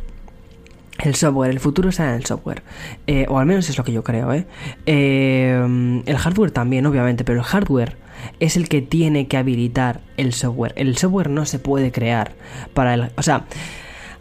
[0.99, 2.63] El software, el futuro está en el software.
[3.07, 4.47] Eh, o al menos es lo que yo creo, ¿eh?
[4.87, 6.03] ¿eh?
[6.07, 7.97] El hardware también, obviamente, pero el hardware
[8.39, 10.75] es el que tiene que habilitar el software.
[10.77, 12.33] El software no se puede crear
[12.75, 13.11] para el...
[13.17, 13.47] O sea,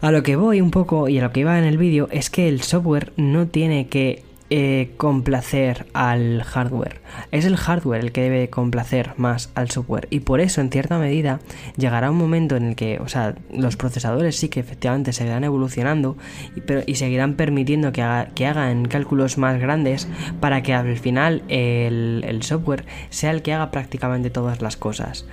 [0.00, 2.30] a lo que voy un poco y a lo que iba en el vídeo es
[2.30, 7.00] que el software no tiene que eh, complacer al hardware.
[7.30, 10.08] Es el hardware el que debe complacer más al software.
[10.10, 11.38] Y por eso, en cierta medida,
[11.76, 16.16] llegará un momento en el que, o sea, los procesadores sí que efectivamente seguirán evolucionando
[16.56, 20.08] y, pero, y seguirán permitiendo que, que, hagan cálculos más grandes
[20.40, 25.26] para que al final el, el, software sea el que haga prácticamente todas las cosas.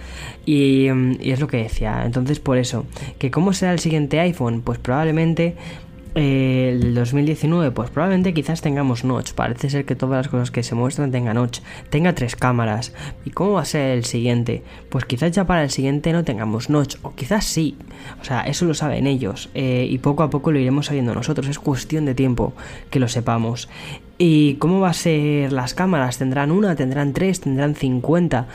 [0.46, 2.04] Y, y es lo que decía.
[2.06, 2.86] Entonces, por eso,
[3.18, 5.56] que cómo será el siguiente iPhone, pues probablemente
[6.16, 9.34] el 2019, pues probablemente quizás tengamos notch.
[9.34, 11.60] Parece ser que todas las cosas que se muestran tengan notch.
[11.90, 12.94] Tenga tres cámaras.
[13.26, 14.64] ¿Y cómo va a ser el siguiente?
[14.90, 16.98] Pues quizás ya para el siguiente no tengamos notch.
[17.02, 17.78] O quizás sí.
[18.22, 19.50] O sea, eso lo saben ellos.
[19.54, 21.48] Eh, y poco a poco lo iremos sabiendo nosotros.
[21.48, 22.54] Es cuestión de tiempo
[22.90, 23.70] que lo sepamos.
[24.20, 26.18] ¿Y cómo va a ser las cámaras?
[26.18, 26.76] ¿Tendrán una?
[26.76, 27.42] ¿Tendrán tres?
[27.42, 28.48] ¿Tendrán 50?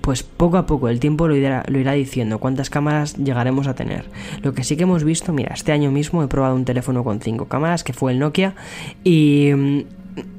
[0.00, 3.74] Pues poco a poco el tiempo lo irá, lo irá, diciendo cuántas cámaras llegaremos a
[3.74, 4.04] tener.
[4.42, 7.20] Lo que sí que hemos visto, mira, este año mismo he probado un teléfono con
[7.20, 8.54] 5 cámaras, que fue el Nokia,
[9.02, 9.80] y mm,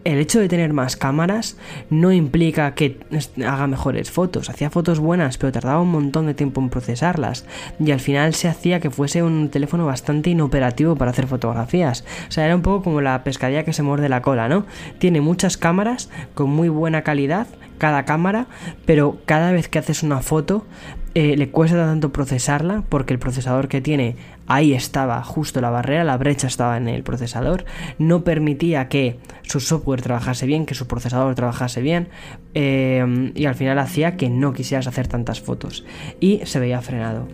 [0.03, 1.57] el hecho de tener más cámaras
[1.89, 2.99] no implica que
[3.45, 4.49] haga mejores fotos.
[4.49, 7.45] Hacía fotos buenas, pero tardaba un montón de tiempo en procesarlas.
[7.79, 12.05] Y al final se hacía que fuese un teléfono bastante inoperativo para hacer fotografías.
[12.27, 14.65] O sea, era un poco como la pescadilla que se muerde la cola, ¿no?
[14.99, 18.47] Tiene muchas cámaras con muy buena calidad, cada cámara,
[18.85, 20.65] pero cada vez que haces una foto
[21.15, 26.03] eh, le cuesta tanto procesarla porque el procesador que tiene ahí estaba justo la barrera,
[26.03, 27.63] la brecha estaba en el procesador,
[27.97, 32.09] no permitía que su software trabajase bien, que su procesador trabajase bien
[32.53, 35.85] eh, y al final hacía que no quisieras hacer tantas fotos
[36.19, 37.29] y se veía frenado.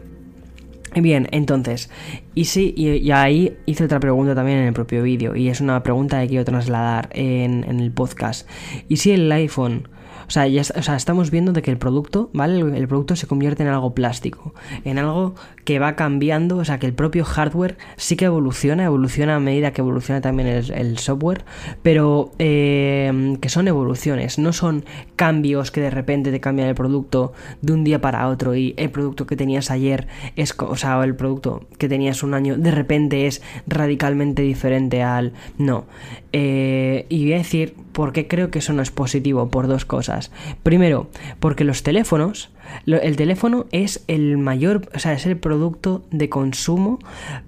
[0.93, 1.89] Bien, entonces,
[2.36, 5.82] y sí, y, ahí hice otra pregunta también en el propio vídeo, y es una
[5.84, 8.47] pregunta que quiero trasladar en, en el podcast.
[8.89, 9.88] ¿Y si el iPhone
[10.32, 12.62] o sea, ya, o sea, estamos viendo de que el producto, ¿vale?
[12.62, 14.54] El, producto se convierte en algo plástico,
[14.86, 19.36] en algo que va cambiando, o sea, que el propio hardware sí que evoluciona, evoluciona
[19.36, 21.44] a medida que evoluciona también el, software,
[21.84, 24.86] pero eh, que son evoluciones, no son
[25.17, 28.89] cambios que de repente te cambian el producto de un día para otro y el
[28.89, 33.28] producto que tenías ayer es, o sea, el producto que tenías un año de repente
[33.28, 35.34] es radicalmente diferente al...
[35.58, 35.88] No.
[36.32, 39.86] Eh, y voy a decir por qué creo que eso no es positivo, por dos
[39.86, 40.32] cosas.
[40.63, 42.49] Primero, porque los teléfonos,
[42.86, 46.99] el teléfono es el mayor, o sea, es el producto de consumo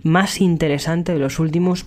[0.03, 1.86] más interesante de los últimos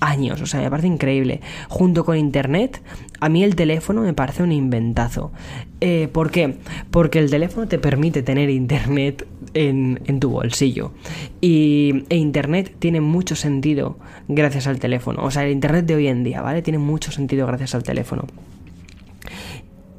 [0.00, 1.40] años, o sea, me parece increíble.
[1.68, 2.82] Junto con Internet,
[3.24, 5.32] a mí el teléfono me parece un inventazo.
[5.80, 6.58] Eh, ¿Por qué?
[6.90, 10.92] Porque el teléfono te permite tener Internet en, tu bolsillo.
[11.40, 13.96] Y e Internet tiene mucho sentido
[14.28, 15.24] gracias al teléfono.
[15.24, 16.60] O sea, el Internet de hoy en día, ¿vale?
[16.60, 18.26] Tiene mucho sentido gracias al teléfono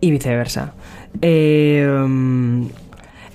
[0.02, 0.76] y viceversa.
[1.20, 1.88] Eh,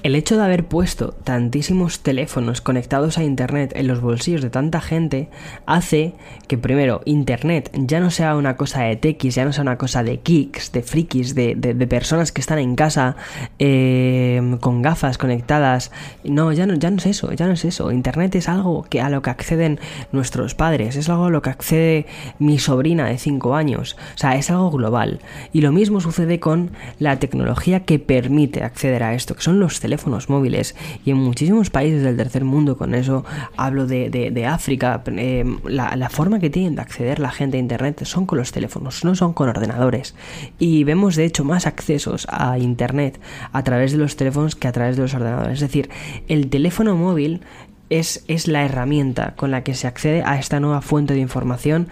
[0.02, 4.80] el hecho de haber puesto tantísimos teléfonos conectados a Internet en los bolsillos de tanta
[4.80, 5.28] gente
[5.66, 6.14] hace
[6.48, 10.02] que primero Internet ya no sea una cosa de tequis, ya no sea una cosa
[10.02, 11.54] de kicks, de frikis, de,
[11.88, 13.16] personas que están en casa
[13.58, 15.90] eh, con gafas conectadas.
[16.24, 17.92] No, ya no, ya no es eso, ya no es eso.
[17.92, 19.80] Internet es algo que a lo que acceden
[20.12, 22.06] nuestros padres, es algo a lo que accede
[22.38, 23.96] mi sobrina de 5 años.
[24.14, 25.20] O sea, es algo global.
[25.52, 29.80] Y lo mismo sucede con la tecnología que permite acceder a esto, que son los
[29.80, 33.24] teléfonos teléfonos móviles y en muchísimos países del tercer mundo, con eso
[33.56, 38.24] hablo de, África, eh, la, forma que tienen de acceder la gente a Internet son
[38.24, 40.14] con los teléfonos, no son con ordenadores.
[40.60, 43.20] Y vemos de hecho más accesos a Internet
[43.52, 45.54] a través de los teléfonos que a través de los ordenadores.
[45.54, 45.90] Es decir,
[46.28, 47.40] el teléfono móvil
[47.88, 51.88] es, es, la herramienta con la que se accede a esta nueva fuente de información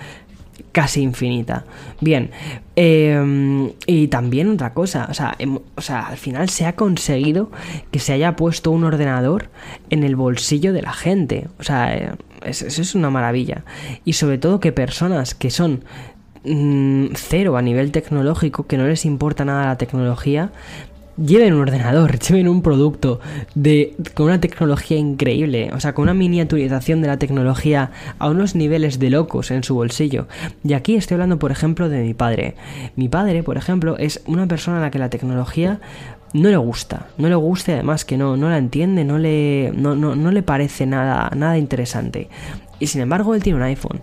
[0.72, 1.64] casi infinita.
[2.00, 2.30] Bien,
[2.76, 7.50] em, y también otra cosa, o sea, em, o sea, al final se ha conseguido
[7.90, 9.48] que se haya puesto un ordenador
[9.90, 11.48] en el bolsillo de la gente.
[11.58, 12.12] O sea, eh,
[12.44, 13.64] eso es una maravilla.
[14.04, 15.84] Y sobre todo que personas que son
[16.44, 20.52] mm, cero a nivel tecnológico, que no les importa nada la tecnología,
[21.24, 23.20] lleven un ordenador, lleven un producto
[23.54, 28.54] de, con una tecnología increíble, o sea, con una miniaturización de la tecnología a unos
[28.54, 30.26] niveles de locos en su bolsillo.
[30.64, 32.54] Y aquí estoy hablando, por ejemplo, de mi padre.
[32.96, 35.80] Mi padre, por ejemplo, es una persona a la que la tecnología
[36.34, 39.94] no le gusta, no le gusta además que no, no la entiende, no le, no,
[39.94, 42.28] no, no le parece nada, nada interesante.
[42.80, 44.00] Y sin embargo, él tiene un iPhone.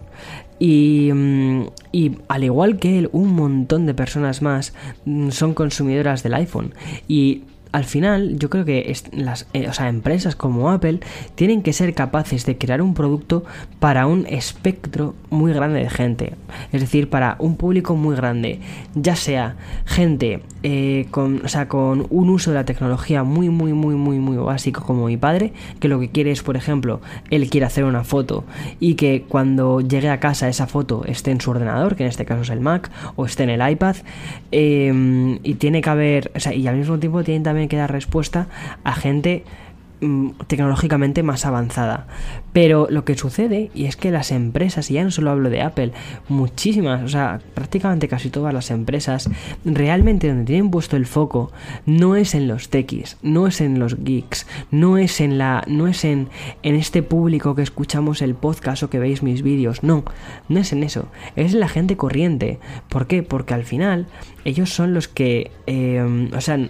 [0.59, 4.73] Y, mm, y, al igual que él, un montón de personas más
[5.05, 6.73] mm, son consumidoras del iPhone.
[7.07, 7.43] Y
[7.75, 11.01] al final yo creo que las eh, empresas como Apple
[11.35, 13.43] tienen que ser capaces de crear un producto
[13.81, 16.35] para un espectro muy grande de gente.
[16.71, 18.61] Es decir, para un público muy grande.
[18.93, 23.73] Ya sea gente eh, con, o sea, con un uso de la tecnología muy, muy,
[23.73, 27.49] muy, muy, muy básico como mi padre, que lo que quiere es, por ejemplo, él
[27.49, 28.45] quiere hacer una foto
[28.79, 32.23] y que cuando llegue a casa esa foto esté en su ordenador, que en este
[32.23, 33.97] caso es el Mac, o esté en el iPad,
[34.53, 37.91] eh, y tiene que haber, o sea, y al mismo tiempo tienen también que dar
[37.91, 38.47] respuesta
[38.83, 39.43] a gente
[40.01, 42.07] mm, tecnológicamente más avanzada.
[42.55, 45.61] Pero lo que sucede, y es que las empresas, y ya no solo hablo de
[45.61, 45.91] Apple,
[46.29, 49.29] muchísimas, o sea, prácticamente casi todas las empresas,
[49.65, 51.51] realmente donde tienen puesto el foco
[51.85, 55.87] no es en los techis, no es en los geeks, no es en la, no
[55.87, 56.29] es en,
[56.63, 60.05] en este público que escuchamos el podcast o que veis mis vídeos, no,
[60.47, 62.59] no es en eso, es en la gente corriente.
[62.87, 63.21] ¿Por qué?
[63.21, 64.07] Porque al final
[64.45, 66.69] ellos son los que, eh, o sea,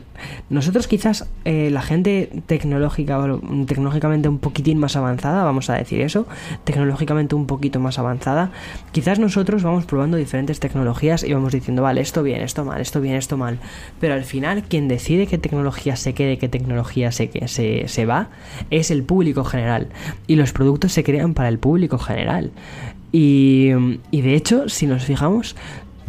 [0.50, 3.20] nosotros quizás eh, la gente tecnológica,
[3.68, 6.28] tecnológicamente un poquitín más avanzada, vamos a decir eso,
[6.64, 8.52] tecnológicamente un poquito más avanzada,
[8.92, 13.02] quizás nosotros vamos probando diferentes tecnologías y vamos diciendo, vale, esto bien, esto mal, esto
[13.02, 13.60] bien, esto mal,
[14.00, 18.30] pero al final quien decide qué tecnología se quede, qué tecnología se, se, se va,
[18.70, 19.90] es el público general
[20.28, 22.52] y los productos se crean para el público general.
[23.12, 23.72] Y,
[24.12, 25.56] y, de hecho, si nos fijamos,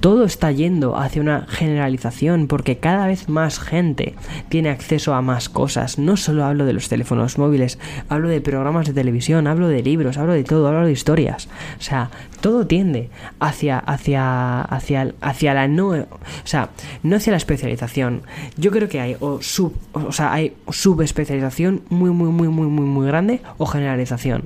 [0.01, 4.15] todo está yendo hacia una generalización porque cada vez más gente
[4.49, 5.99] tiene acceso a más cosas.
[5.99, 7.79] No solo hablo de los teléfonos móviles,
[8.09, 11.49] hablo de programas de televisión, hablo de libros, hablo de todo, hablo de historias.
[11.79, 16.07] O sea, todo tiende hacia, hacia, hacia, hacia la no, o
[16.45, 16.71] sea,
[17.03, 18.23] no hacia la especialización.
[18.57, 22.87] Yo creo que hay o sub, o sea, hay subespecialización muy, muy, muy, muy, muy,
[22.87, 24.45] muy grande o generalización.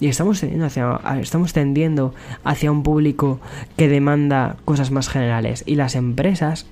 [0.00, 3.40] Y estamos tendiendo hacia, estamos tendiendo hacia un público
[3.76, 6.66] que demanda cosas más generales y las empresas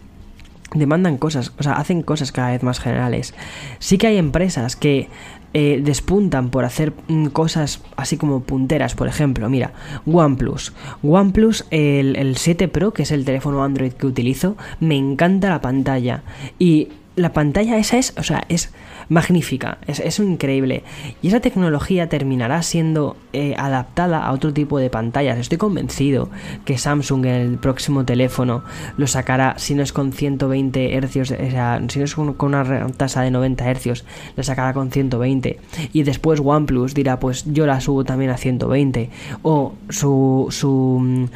[0.74, 3.34] demandan cosas, o sea, hacen cosas cada vez más generales.
[3.78, 5.08] Sí que hay empresas que
[5.52, 9.72] eh, despuntan por hacer mm, cosas así como punteras, por ejemplo, mira,
[10.06, 10.72] OnePlus.
[11.02, 15.60] OnePlus, el, el 7 Pro, que es el teléfono Android que utilizo, me encanta la
[15.60, 16.22] pantalla.
[16.58, 18.72] Y la pantalla esa es, o sea, es
[19.10, 20.84] magnífica, es, increíble.
[21.20, 25.36] Y esa tecnología terminará siendo eh, adaptada a otro tipo de pantallas.
[25.36, 26.30] Estoy convencido
[26.64, 28.62] que Samsung en el próximo teléfono
[28.96, 32.86] lo sacará, si no es con 120 Hz, o sea, si no es con, una
[32.96, 34.04] tasa de 90 Hz,
[34.36, 35.58] lo sacará con 120.
[35.92, 39.10] Y después OnePlus dirá, pues yo la subo también a 120.
[39.42, 41.28] O su, su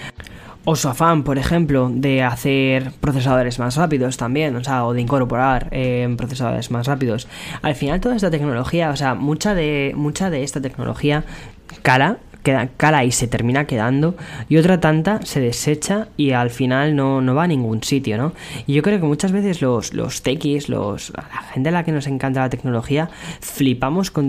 [0.64, 5.00] o su afán, por ejemplo, de hacer procesadores más rápidos también, o sea, o de
[5.00, 7.28] incorporar eh, procesadores más rápidos.
[7.62, 11.24] Al final toda esta tecnología, o sea, mucha de, mucha de esta tecnología
[11.82, 14.14] cala queda, cala y se termina quedando
[14.48, 18.32] y otra tanta se desecha y al final no, no va a ningún sitio, ¿no?
[18.66, 21.90] Y yo creo que muchas veces los, los techies, los, la gente a la que
[21.90, 24.28] nos encanta la tecnología, flipamos con,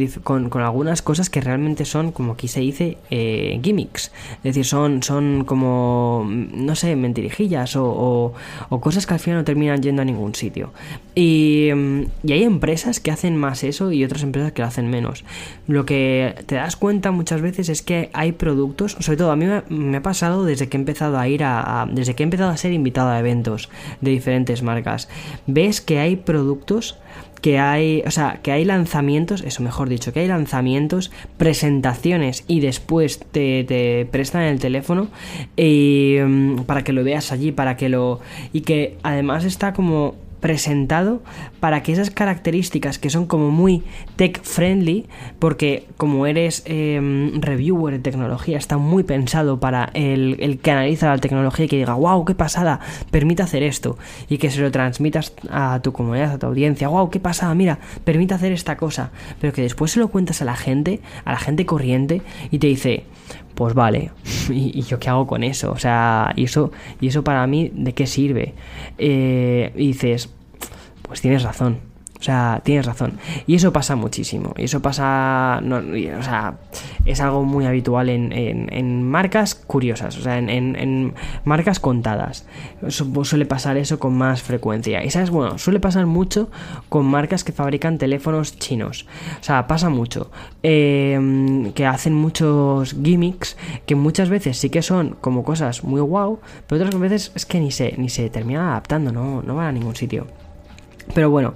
[0.50, 4.12] con, algunas cosas que realmente son, como aquí se dice, eh, gimmicks.
[4.38, 8.34] Es decir, son, son como, no sé, mentirijillas o,
[8.70, 10.72] o, cosas que al final no terminan yendo a ningún sitio.
[11.16, 11.70] Y,
[12.24, 15.26] y hay empresas que hacen más eso y otras empresas que lo hacen menos.
[15.68, 19.46] Lo que te das cuenta muchas veces es que hay productos, sobre todo a mí
[19.70, 22.58] me, ha pasado desde que he empezado a ir a, desde que he empezado a
[22.58, 23.70] ser invitado a eventos
[24.02, 25.10] de diferentes marcas.
[25.48, 26.98] Ves que hay productos
[27.42, 32.60] que hay, o sea, que hay lanzamientos, eso mejor dicho, que hay lanzamientos, presentaciones y
[32.60, 35.10] después te, prestan el teléfono
[35.56, 38.20] mm, para que lo veas allí, para que lo...
[38.52, 41.22] y que además está como presentado
[41.60, 43.84] para que esas características que son como muy
[44.16, 45.08] tech friendly,
[45.40, 51.18] porque como eres em, reviewer de tecnología, está muy pensado para el, que analiza la
[51.18, 52.80] tecnología y que diga, wow, qué pasada,
[53.12, 53.98] permite hacer esto,
[54.30, 57.80] y que se lo transmitas a tu comunidad, a tu audiencia, wow, qué pasada, mira,
[58.04, 61.40] permite hacer esta cosa, pero que después se lo cuentas a la gente, a la
[61.40, 62.22] gente corriente,
[62.52, 63.04] y te dice,
[63.56, 64.12] pues vale,
[64.50, 65.72] ¿Y, yo qué hago con eso?
[65.72, 68.54] O sea, ¿y eso, y eso para mí de qué sirve?
[68.98, 70.30] Eh, y dices,
[71.02, 71.80] pues tienes razón.
[72.26, 73.20] O sea, tienes razón.
[73.46, 74.56] Y eso pasa muchísimo.
[74.58, 75.62] Y eso pasa.
[75.62, 76.56] o sea,
[77.06, 80.18] es algo muy habitual en, marcas curiosas.
[80.18, 82.48] O sea, en, marcas contadas.
[82.90, 85.04] suele pasar eso con más frecuencia.
[85.04, 86.50] Y sabes, bueno, suele pasar mucho
[86.90, 89.06] con marcas que fabrican teléfonos chinos.
[89.40, 90.32] O sea, pasa mucho.
[90.64, 93.56] Em, que hacen muchos gimmicks.
[93.86, 96.40] Que muchas veces sí que son como cosas muy guau.
[96.66, 99.12] Pero otras veces es que ni se, ni se terminan adaptando.
[99.12, 100.26] No, no van a ningún sitio.
[101.14, 101.54] Pero bueno,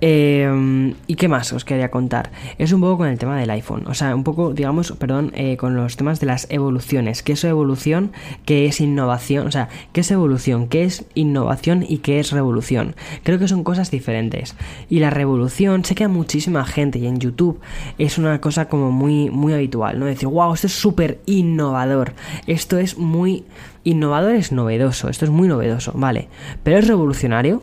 [0.00, 2.30] eh, ¿y qué más os quería contar?
[2.58, 5.56] Es un poco con el tema del iPhone, o sea, un poco, digamos, perdón, eh,
[5.56, 7.22] con los temas de las evoluciones.
[7.22, 8.12] ¿Qué es evolución?
[8.44, 9.46] ¿Qué es innovación?
[9.46, 10.68] O sea, ¿qué es evolución?
[10.68, 11.84] ¿Qué es innovación?
[11.86, 12.94] ¿Y qué es revolución?
[13.22, 14.54] Creo que son cosas diferentes.
[14.88, 17.60] Y la revolución, sé que a muchísima gente y en YouTube
[17.98, 20.06] es una cosa como muy, muy habitual, ¿no?
[20.06, 22.14] Decir, wow, esto es súper innovador,
[22.46, 23.44] esto es muy...
[23.84, 26.28] Innovador es novedoso, esto es muy novedoso, vale,
[26.62, 27.62] pero es revolucionario,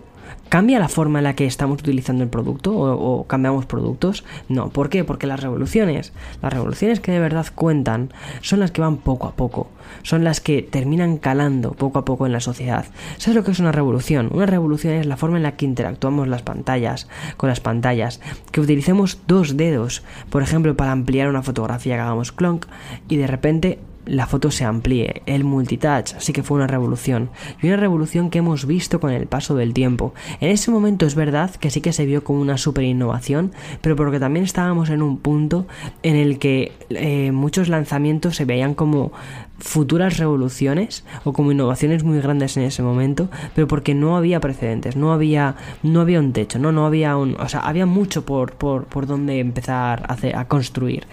[0.50, 4.24] ¿Cambia la forma en la que estamos utilizando el producto o, cambiamos productos?
[4.47, 5.04] No, ¿por qué?
[5.04, 9.36] Porque las revoluciones, las revoluciones que de verdad cuentan, son las que van poco a
[9.36, 9.70] poco,
[10.02, 12.86] son las que terminan calando poco a poco en la sociedad.
[13.18, 14.30] ¿Sabes lo que es una revolución?
[14.34, 18.20] Una revolución es la forma en la que interactuamos las pantallas, con las pantallas,
[18.52, 22.66] que utilicemos dos dedos, por ejemplo, para ampliar una fotografía que hagamos clonk
[23.08, 23.80] y de repente
[24.10, 27.30] la foto se amplíe, el multitouch, así que fue una revolución,
[27.62, 30.14] y una revolución que hemos visto con el paso del tiempo.
[30.41, 33.51] En ese momento es verdad que sí que se vio como una super innovación,
[33.82, 35.68] pero porque también estábamos en un punto
[36.03, 39.12] en el que eh, muchos lanzamientos se veían como
[39.60, 44.95] futuras revoluciones o como innovaciones muy grandes en ese momento, pero porque no había precedentes,
[44.95, 48.53] no había, no había un techo, no, no había un, o sea, había mucho por,
[48.53, 51.05] por, por donde empezar a, construir.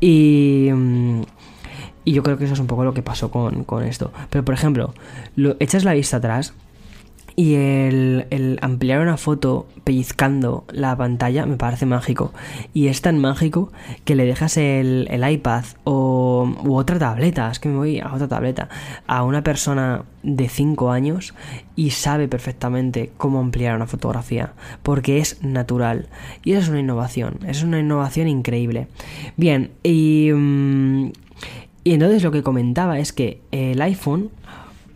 [0.00, 1.22] Y, mm,
[2.08, 4.12] y yo creo que eso es un poco lo que pasó con, esto.
[4.30, 4.94] Pero por ejemplo,
[5.36, 6.54] lo, echas la vista atrás
[7.36, 12.32] y el, ampliar una foto pellizcando la pantalla me parece mágico.
[12.72, 13.70] Y es tan mágico
[14.06, 18.26] que le dejas el, iPad o u otra tableta, es que me voy a otra
[18.26, 18.70] tableta,
[19.06, 21.34] a una persona de 5 años
[21.76, 26.08] y sabe perfectamente cómo ampliar una fotografía, porque es natural.
[26.42, 28.86] Y eso es una innovación, es una innovación increíble.
[29.36, 30.30] Bien, y...
[30.32, 31.10] Mm,
[31.84, 34.30] y entonces lo que comentaba es que el iPhone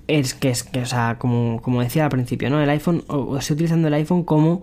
[0.09, 2.61] es que es que, o sea, como, decía al principio, ¿no?
[2.61, 4.61] El iPhone, o, estoy utilizando el iPhone como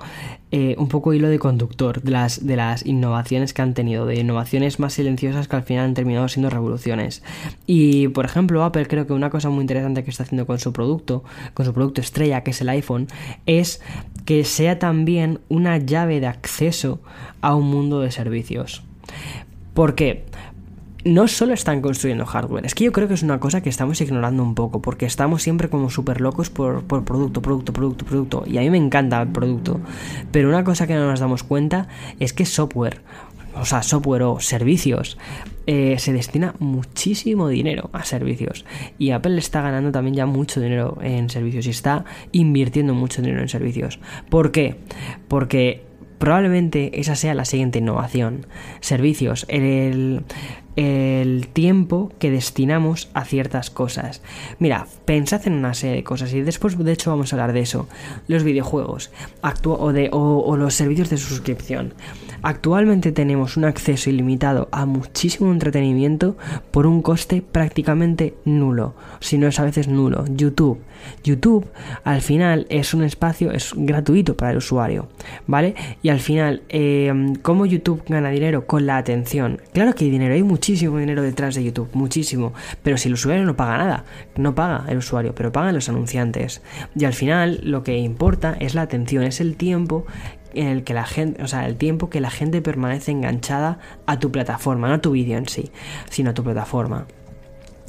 [0.51, 4.19] eh, un poco hilo de conductor de las, de las innovaciones que han tenido, de
[4.19, 7.23] innovaciones más silenciosas que al final han terminado siendo revoluciones.
[7.65, 10.73] Y por ejemplo, Apple creo que una cosa muy interesante que está haciendo con su
[10.73, 13.07] producto, con su producto estrella, que es el iPhone,
[13.45, 13.81] es
[14.25, 16.99] que sea también una llave de acceso
[17.41, 18.83] a un mundo de servicios.
[19.73, 20.25] ¿Por qué?
[21.09, 23.99] No solo están construyendo hardware, es que yo creo que es una cosa que estamos
[24.01, 28.57] ignorando un poco, porque estamos siempre como súper locos por, producto, producto, producto, producto, y
[28.57, 29.79] a mí me encanta el producto,
[30.31, 31.87] pero una cosa que no nos damos cuenta
[32.19, 33.01] es que software,
[33.55, 35.17] o sea, software o servicios,
[35.67, 38.65] eh, se destina muchísimo dinero a servicios.
[38.97, 43.41] Y Apple está ganando también ya mucho dinero en servicios y está invirtiendo mucho dinero
[43.41, 43.99] en servicios.
[44.29, 44.77] ¿Por qué?
[45.27, 45.83] Porque
[46.19, 48.45] probablemente esa sea la siguiente innovación.
[48.81, 49.45] Servicios.
[49.47, 50.23] El,
[50.75, 54.21] el tiempo que destinamos a ciertas cosas.
[54.59, 57.61] Mira, pensad en una serie de cosas y después de hecho vamos a hablar de
[57.61, 57.87] eso.
[58.27, 59.11] Los videojuegos
[59.65, 61.93] o, de, o los servicios de suscripción.
[62.41, 66.37] Actualmente tenemos un acceso ilimitado a muchísimo entretenimiento
[66.71, 70.25] por un coste prácticamente nulo, si no es a veces nulo.
[70.29, 70.79] YouTube.
[71.23, 71.67] YouTube
[72.03, 75.09] al final es un espacio, es gratuito para el usuario,
[75.47, 75.75] ¿vale?
[76.01, 78.65] Y al final, eh, ¿cómo YouTube gana dinero?
[78.65, 79.61] Con la atención.
[79.73, 82.51] Claro que hay dinero, hay muchísimo dinero detrás de YouTube, muchísimo,
[82.83, 84.03] pero si el usuario no paga nada,
[84.35, 86.61] no paga el usuario, pero pagan los anunciantes.
[86.97, 90.05] Y al final lo que importa es la atención, es el tiempo
[90.53, 94.19] en el que la gente, o sea, el tiempo que la gente permanece enganchada a
[94.19, 95.71] tu plataforma, no a tu vídeo en sí,
[96.09, 97.07] sino a tu plataforma.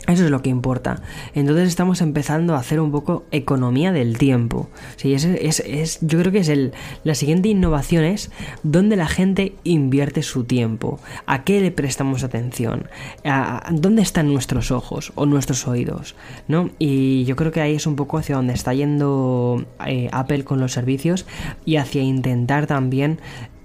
[0.06, 1.02] Eso es lo que importa.
[1.34, 4.68] Entonces estamos empezando a hacer un poco economía del tiempo.
[4.96, 6.72] Sí, es, es, yo creo que es el,
[7.04, 8.30] la siguiente innovación es
[8.62, 12.88] dónde la gente invierte su tiempo, a qué le prestamos atención,
[13.24, 16.14] a, dónde están nuestros ojos o nuestros oídos,
[16.48, 16.70] ¿no?
[16.78, 20.60] Y yo creo que ahí es un poco hacia donde está yendo eh, Apple con
[20.60, 21.26] los servicios
[21.64, 23.20] y hacia intentar también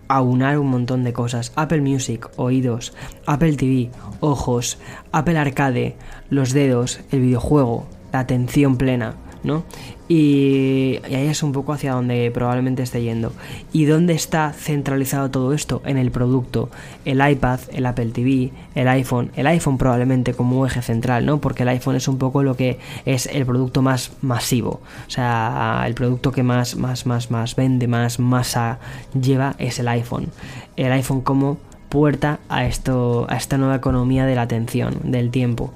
[0.07, 1.51] aunar un montón de cosas.
[1.55, 2.93] Apple Music, oídos,
[3.25, 3.89] Apple TV,
[4.19, 4.77] ojos,
[5.11, 5.95] Apple Arcade,
[6.29, 9.15] los dedos, el videojuego, la atención plena.
[9.45, 9.63] ¿No?
[10.07, 13.31] Y, ahí es un poco hacia donde probablemente esté yendo.
[13.71, 15.81] ¿Y dónde está centralizado todo esto?
[15.85, 16.69] En el producto.
[17.05, 19.31] El iPad, el Apple TV, el iPhone.
[19.35, 21.39] El iPhone probablemente como eje central, ¿no?
[21.39, 24.81] Porque el iPhone es un poco lo que es el producto más masivo.
[25.07, 28.79] O sea, el producto que más, más, más, más vende, más masa
[29.19, 30.27] lleva es el iPhone.
[30.75, 31.57] El iPhone como
[31.89, 35.73] puerta a esto a esta nueva economía de la atención del tiempo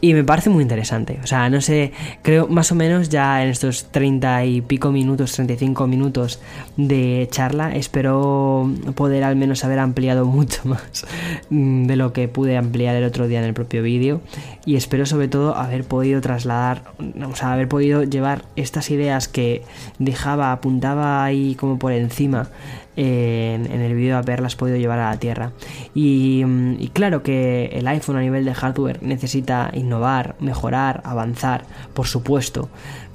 [0.00, 1.18] Y me parece muy interesante.
[1.22, 1.92] O sea, no sé,
[2.22, 6.40] creo más o menos ya en estos 30 y pico minutos, 35 minutos
[6.76, 11.06] de charla, espero poder al menos haber ampliado mucho más
[11.50, 14.20] de lo que pude ampliar el otro día en el propio vídeo.
[14.66, 16.82] Y espero sobre todo haber podido trasladar,
[17.24, 19.62] o sea, haber podido llevar estas ideas que
[19.98, 22.48] dejaba, apuntaba ahí como por encima
[22.96, 25.52] en, el vídeo haberlas podido llevar a la tierra.
[25.94, 26.44] Y,
[26.78, 32.68] y, claro que el iPhone a nivel de hardware necesita innovar, mejorar, avanzar, por supuesto,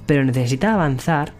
[0.05, 1.33] pero necesita avanzar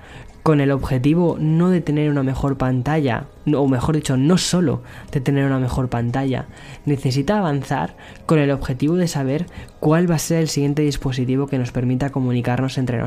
[0.44, 4.82] con el objetivo no de tener una mejor pantalla, o mejor dicho, no solo
[5.12, 6.46] de tener una mejor pantalla,
[6.86, 9.46] necesita avanzar con el objetivo de saber
[9.80, 12.98] cuál va a ser el siguiente dispositivo que nos permita comunicarnos entre,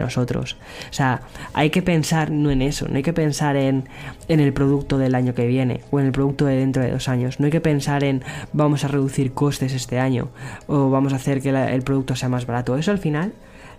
[0.00, 0.56] nosotros.
[0.90, 1.22] O sea,
[1.52, 3.88] hay que pensar no en eso, no hay que pensar en,
[4.28, 7.08] en el producto del año que viene o en el producto de dentro de dos
[7.08, 8.22] años, no hay que pensar en
[8.52, 10.28] vamos a reducir costes este año
[10.66, 12.76] o vamos a hacer que el producto sea más barato.
[12.76, 13.32] Eso al final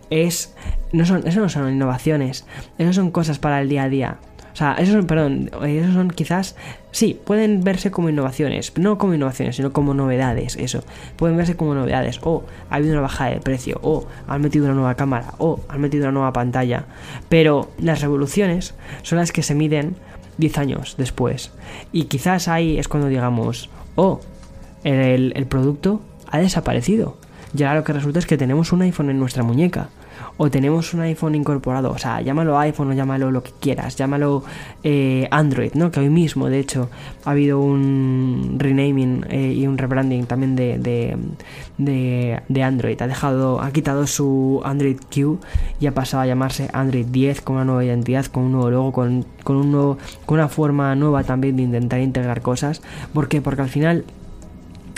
[0.10, 0.54] es.
[0.92, 2.46] No son, eso no son innovaciones,
[2.78, 4.18] eso son cosas para el día a día.
[4.56, 6.56] O sea, esos son, perdón, esos son quizás,
[6.92, 10.82] sí, pueden verse como innovaciones, no como innovaciones, sino como novedades, eso.
[11.18, 14.74] Pueden verse como novedades, o ha habido una bajada de precio, o han metido una
[14.74, 16.86] nueva cámara, o han metido una nueva pantalla.
[17.28, 19.98] Pero las revoluciones son las que se miden
[20.38, 21.52] 10 años después.
[21.92, 24.22] Y quizás ahí es cuando digamos, oh,
[24.86, 26.00] el, el producto
[26.32, 27.18] ha desaparecido.
[27.52, 29.90] Ya lo que resulta es que tenemos un iPhone en nuestra muñeca
[30.38, 34.44] o tenemos un iPhone incorporado, o sea, llámalo iPhone o llámalo lo que quieras, llámalo
[34.84, 35.92] eh, Android, ¿no?
[35.92, 36.90] Que hoy mismo, de hecho,
[37.24, 40.78] ha habido un renaming eh, y un rebranding también de,
[41.78, 43.02] de, Android.
[43.02, 45.40] Ha dejado, ha quitado su Android Q
[45.80, 48.92] y ha pasado a llamarse Android 10 con una nueva identidad, con un nuevo logo,
[48.92, 52.82] con, con, un con una forma nueva también de intentar integrar cosas.
[53.14, 53.42] ¿Por qué?
[53.42, 54.06] Porque al final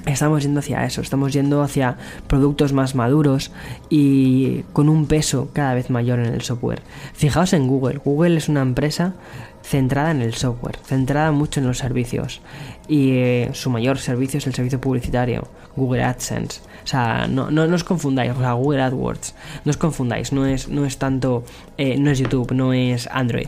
[0.07, 1.97] Estamos yendo hacia eso, estamos yendo hacia
[2.27, 3.51] productos más maduros
[3.89, 6.81] y con un peso cada vez mayor en el software.
[7.13, 9.15] Fijaos en Google, Google es una empresa
[9.63, 12.39] centrada en el software, centrada mucho en los servicios
[12.87, 16.61] y eh, su mayor servicio es el servicio publicitario, Google AdSense.
[16.85, 19.35] O sea, no, no, os confundáis, o sea, Google AdWords,
[19.65, 21.43] no os confundáis, no es, no es tanto,
[21.77, 23.47] eh, no es YouTube, no es Android,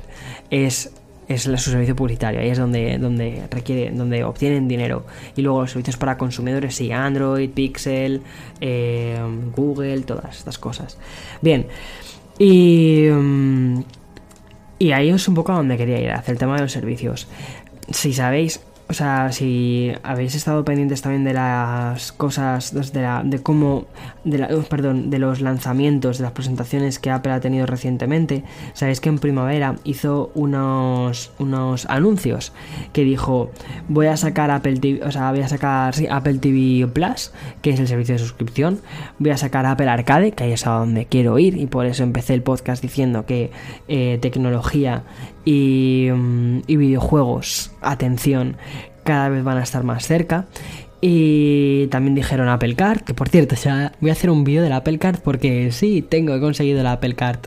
[0.49, 0.91] es
[1.29, 3.43] es su servicio publicitario, ahí es donde, donde
[3.93, 5.05] donde obtienen dinero.
[5.35, 8.21] Y luego los servicios para consumidores, sí, Android, Pixel,
[8.59, 9.19] eh,
[9.55, 10.97] Google, todas estas cosas.
[11.41, 11.67] Bien,
[12.39, 13.83] y, mm,
[14.79, 17.27] y ahí es un poco a donde quería ir, hacia el tema de los servicios.
[17.91, 23.37] Si sabéis, o sea, si habéis estado pendientes también de las cosas, de, la, de
[23.37, 23.85] cómo,
[24.23, 28.43] de la, oh, perdón, de los lanzamientos, de las presentaciones que Apple ha tenido recientemente,
[28.73, 32.51] sabéis que en primavera hizo unos, unos anuncios
[32.91, 33.51] que dijo,
[33.89, 37.31] voy a sacar Apple TV, o sea, voy a sacar Apple TV Plus,
[37.61, 38.81] que es el servicio de suscripción,
[39.19, 42.01] voy a sacar Apple Arcade, que ahí es a donde quiero ir, y por eso
[42.01, 43.51] empecé el podcast diciendo que
[43.87, 45.03] eh, tecnología
[45.45, 48.57] Mm, y, videojuegos, atención,
[49.03, 50.45] cada vez van a estar más cerca.
[51.01, 54.73] Y también dijeron Apple Card, que por cierto, ya voy a hacer un vídeo del
[54.73, 57.39] Apple Card porque sí, tengo, he conseguido el Apple Card.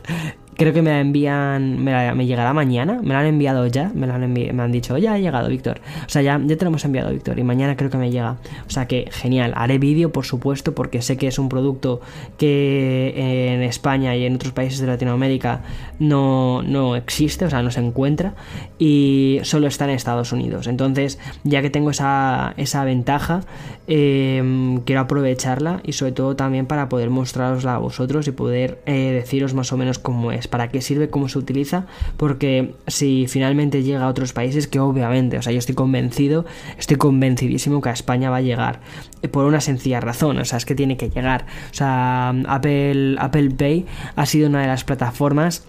[0.55, 4.15] Creo que me la envían, me, llegará mañana, me la han enviado ya, me, la
[4.15, 5.81] han, me han dicho, ya ha llegado, Víctor.
[6.05, 8.37] O sea, ya, ya te lo hemos enviado, Víctor, y mañana creo que me llega.
[8.67, 12.01] O sea que genial, haré vídeo, por supuesto, porque sé que es un producto
[12.37, 15.61] que en España y en otros países de Latinoamérica
[15.99, 18.35] no, no existe, o sea, no se encuentra,
[18.77, 20.67] y solo está en Estados Unidos.
[20.67, 23.41] Entonces, ya que tengo esa, esa ventaja,
[23.87, 29.11] em, quiero aprovecharla y sobre todo también para poder mostrarosla a vosotros y poder eh,
[29.13, 31.85] deciros más o menos cómo es para qué sirve, cómo se utiliza,
[32.17, 36.45] porque si finalmente llega a otros países, que obviamente, o sea, yo estoy convencido,
[36.77, 38.79] estoy convencidísimo que a España va a llegar,
[39.21, 41.45] eh, por una sencilla razón, o sea, es que tiene que llegar.
[41.71, 43.85] O sea, Apple, Apple Pay
[44.15, 45.65] ha sido una de las plataformas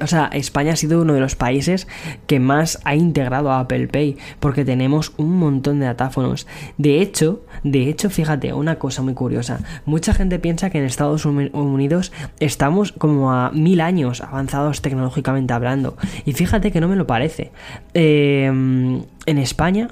[0.00, 1.86] o sea, España ha sido uno de los países
[2.26, 6.46] que más ha integrado a Apple Pay porque tenemos un montón de datáfonos.
[6.78, 9.60] De hecho, de hecho, fíjate, una cosa muy curiosa.
[9.84, 15.96] Mucha gente piensa que en Estados Unidos estamos como a mil años avanzados tecnológicamente hablando.
[16.24, 17.52] Y fíjate que no me lo parece.
[17.94, 19.88] Em, en España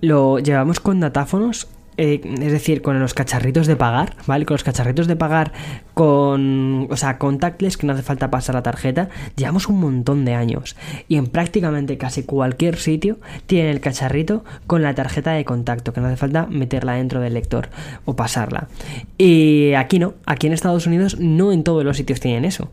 [0.00, 4.46] lo llevamos con datáfonos eh, es decir, con los cacharritos de pagar, ¿vale?
[4.46, 5.52] Con los cacharritos de pagar
[5.94, 10.34] con, o sea, contactless, que no hace falta pasar la tarjeta, llevamos un montón de
[10.34, 10.76] años.
[11.08, 16.00] Y en prácticamente casi cualquier sitio tiene el cacharrito con la tarjeta de contacto, que
[16.00, 17.68] no hace falta meterla dentro del lector
[18.04, 18.68] o pasarla.
[19.18, 22.70] Y aquí no, aquí en Estados Unidos no en todos los sitios tienen eso.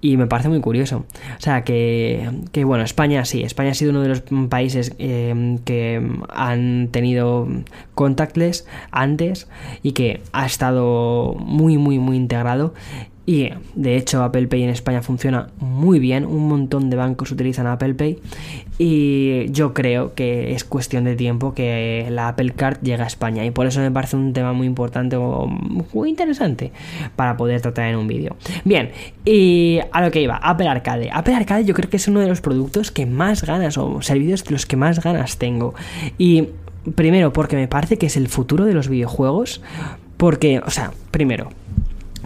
[0.00, 1.04] Y me parece muy curioso.
[1.38, 5.58] O sea, que, que bueno, España sí, España ha sido uno de los países eh,
[5.64, 7.46] que han tenido
[7.94, 8.53] contactless
[8.90, 9.48] antes
[9.82, 12.74] y que ha estado muy, muy, muy integrado.
[13.26, 17.66] Y de hecho Apple Pay en España funciona muy bien, un montón de bancos utilizan
[17.66, 18.18] Apple Pay
[18.78, 23.44] y yo creo que es cuestión de tiempo que la Apple Card llegue a España
[23.46, 26.72] y por eso me parece un tema muy importante o muy interesante
[27.16, 28.36] para poder tratar en un vídeo.
[28.64, 28.90] Bien,
[29.24, 31.08] y a lo que iba, Apple Arcade.
[31.10, 34.44] Apple Arcade yo creo que es uno de los productos que más ganas o servicios
[34.44, 35.72] de los que más ganas tengo
[36.18, 36.48] y
[36.94, 39.62] primero porque me parece que es el futuro de los videojuegos
[40.16, 41.50] porque, o sea, primero,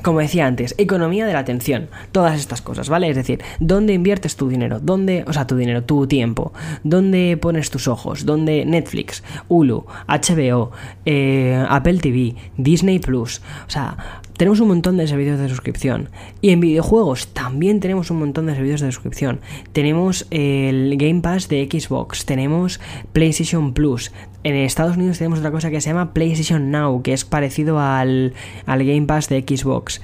[0.02, 3.08] como decía antes, economía de la atención, todas estas cosas, ¿vale?
[3.08, 4.78] Es decir, ¿dónde inviertes tu dinero?
[4.80, 6.52] ¿Dónde, o sea, tu dinero, tu tiempo?
[6.84, 8.24] ¿Dónde pones tus ojos?
[8.24, 10.70] ¿Dónde Netflix, Hulu, HBO,
[11.04, 13.40] eh, Apple TV, Disney Plus?
[13.66, 16.10] O sea, tenemos un montón de servicios de suscripción.
[16.40, 19.40] Y en videojuegos también tenemos un montón de servicios de suscripción.
[19.72, 22.80] Tenemos el Game Pass de Xbox, tenemos
[23.12, 24.12] PlayStation Plus.
[24.44, 28.32] En Estados Unidos tenemos otra cosa que se llama PlayStation Now, que es parecido al,
[28.64, 30.00] al Game Pass de Xbox.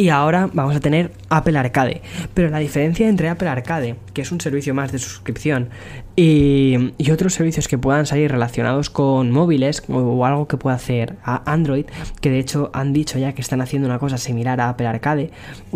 [0.00, 2.00] Y ahora vamos a tener Apple Arcade.
[2.32, 5.68] Pero la diferencia entre Apple Arcade, que es un servicio más de suscripción,
[6.16, 11.42] y, otros servicios que puedan salir relacionados con móviles o, algo que pueda hacer a
[11.52, 11.84] Android,
[12.22, 15.32] que de hecho han dicho ya que están haciendo una cosa similar a Apple Arcade,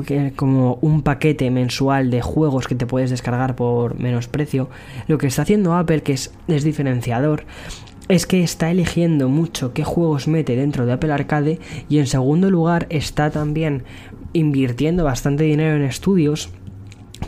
[0.06, 4.70] que como un paquete mensual de juegos que te puedes descargar por menos precio.
[5.06, 7.44] Lo que está haciendo Apple, que es, es diferenciador,
[8.08, 11.58] es que está eligiendo mucho qué juegos mete dentro de Apple Arcade
[11.88, 13.84] y en segundo lugar está también
[14.34, 16.50] invirtiendo bastante dinero en estudios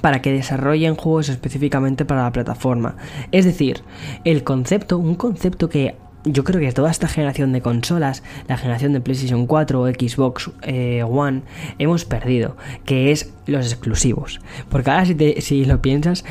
[0.02, 2.96] para que desarrollen juegos específicamente para la plataforma.
[3.32, 3.82] Es decir,
[4.24, 8.92] el concepto, un concepto que yo creo que toda esta generación de consolas, la generación
[8.92, 11.42] de PlayStation 4 o Xbox eh, One,
[11.78, 14.40] hemos perdido, que es los exclusivos.
[14.68, 16.24] Porque ahora si, si lo piensas,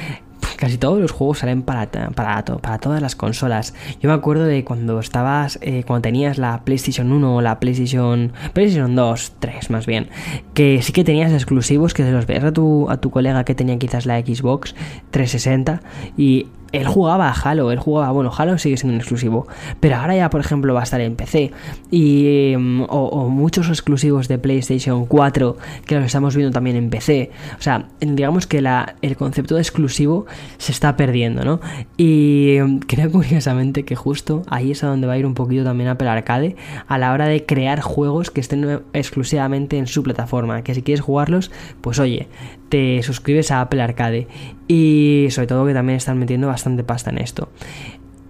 [0.58, 3.74] casi todos los juegos salen para, para, para todas las consolas.
[4.02, 8.34] Yo me acuerdo de cuando estabas, eh, cuando tenías la PlayStation 1 o la PlayStation,
[8.54, 10.10] PlayStation 2, 3 más bien,
[10.54, 13.56] que sí que tenías exclusivos que se los veías a tu, a tu colega que
[13.56, 14.76] tenía quizás la Xbox
[15.12, 15.82] 360
[16.18, 19.47] y él jugaba a Halo, él jugaba, bueno, Halo sigue siendo un exclusivo,
[19.80, 21.51] pero ahora ya, por ejemplo, va a estar en PC
[21.91, 27.32] y, mm, o, muchos exclusivos de PlayStation 4 que los estamos viendo también en PC.
[27.57, 30.26] O sea, digamos que la, el concepto de exclusivo
[30.57, 31.59] se está perdiendo, ¿no?
[31.97, 35.63] Y mm, creo curiosamente que justo ahí es a donde va a ir un poquito
[35.63, 36.55] también Apple Arcade
[36.88, 41.01] a la hora de crear juegos que estén exclusivamente en su plataforma, que si quieres
[41.01, 41.51] jugarlos,
[41.82, 42.28] pues oye,
[42.76, 44.28] te suscribes a Apple Arcade
[44.67, 47.47] y sobre todo que también están metiendo bastante pasta en esto.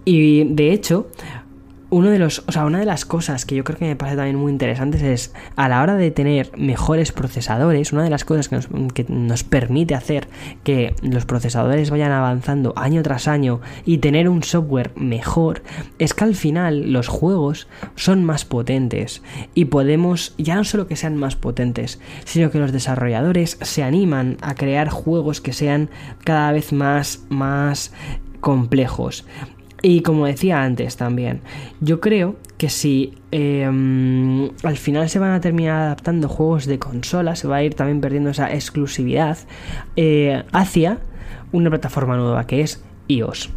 [0.06, 1.08] Y de hecho,
[1.90, 4.18] uno de los, o sea, una de las cosas que yo creo que me parece
[4.18, 8.50] también muy interesantes es a la hora de tener mejores procesadores, una de las cosas
[8.50, 10.28] que nos, que nos, permite hacer
[10.64, 15.62] que los procesadores vayan avanzando año tras año y tener un software mejor
[16.00, 19.22] es que al final los juegos son más potentes
[19.54, 24.38] y podemos ya no solo que sean más potentes, sino que los desarrolladores se animan
[24.42, 25.90] a crear juegos que sean
[26.24, 27.92] cada vez más más
[28.46, 29.26] complejos.
[29.88, 31.42] Y como decía antes también,
[31.80, 37.36] yo creo que si em, al final se van a terminar adaptando juegos de consola,
[37.36, 39.38] se va a ir también perdiendo esa exclusividad
[39.96, 40.98] eh, hacia
[41.52, 43.52] una plataforma nueva que es iOS.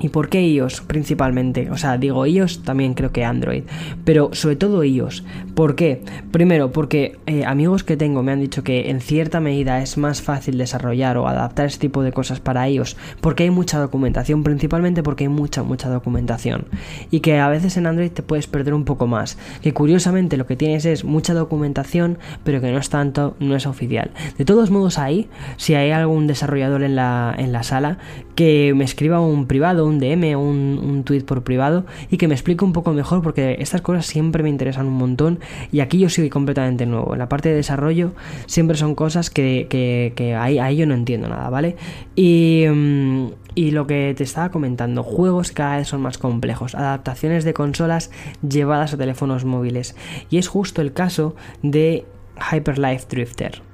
[0.00, 1.70] ¿Y por qué iOS principalmente?
[1.70, 3.62] O sea, digo iOS, también creo que Android,
[4.04, 5.24] pero sobre todo iOS.
[5.54, 6.02] ¿Por qué?
[6.32, 10.20] Primero, porque eh, amigos que tengo me han dicho que en cierta medida es más
[10.20, 15.02] fácil desarrollar o adaptar este tipo de cosas para iOS porque hay mucha documentación, principalmente
[15.02, 16.66] porque hay mucha, mucha documentación.
[17.10, 19.38] Y que a veces en Android te puedes perder un poco más.
[19.62, 23.66] Que curiosamente lo que tienes es mucha documentación, pero que no es tanto, no es
[23.66, 24.10] oficial.
[24.38, 27.98] De todos modos, ahí, si hay algún desarrollador en la, en la sala,
[28.34, 32.34] que me escriba un privado un DM, un, un tweet por privado y que me
[32.34, 35.40] explique un poco mejor porque estas cosas siempre me interesan un montón
[35.72, 37.12] y aquí yo soy completamente nuevo.
[37.12, 38.12] En la parte de desarrollo
[38.46, 41.76] siempre son cosas que, que, ahí, yo no entiendo nada, ¿vale?
[42.16, 47.44] Y, mm, y lo que te estaba comentando, juegos cada vez son más complejos, adaptaciones
[47.44, 48.10] de consolas
[48.46, 49.94] llevadas a teléfonos móviles.
[50.30, 52.04] Y es justo el caso de
[52.52, 53.73] Hyper Life Drifter.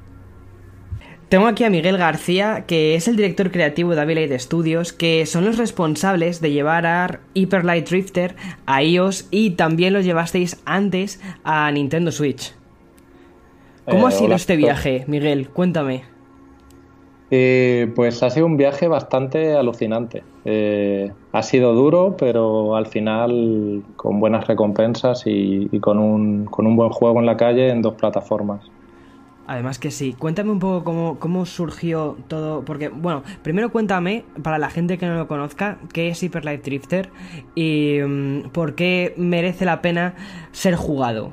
[1.30, 5.44] Tengo aquí a Miguel García, que es el director creativo de Avilite Studios, que son
[5.44, 8.34] los responsables de llevar a Hyper Light Drifter
[8.66, 12.52] a iOS y también lo llevasteis antes a Nintendo Switch.
[13.88, 15.50] ¿Cómo ha eh, sido este viaje, Miguel?
[15.50, 16.02] Cuéntame.
[17.30, 20.24] Eh, pues ha sido un viaje bastante alucinante.
[20.44, 26.74] Eh, ha sido duro, pero al final con buenas recompensas y, con, un, con un
[26.74, 28.68] buen juego en la calle en dos plataformas.
[29.50, 30.14] Además que sí.
[30.16, 32.64] Cuéntame un poco cómo, cómo surgió todo.
[32.64, 36.64] Porque, bueno, primero cuéntame, para la gente que no lo conozca, qué es Hyper Light
[36.64, 37.08] Drifter
[37.56, 40.14] y mm, por qué merece la pena
[40.52, 41.32] ser jugado.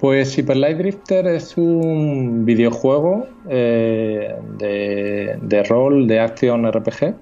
[0.00, 7.14] Pues Hyper Light Drifter es un videojuego eh, de, de, rol, de acción RPG,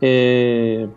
[0.00, 0.88] eh,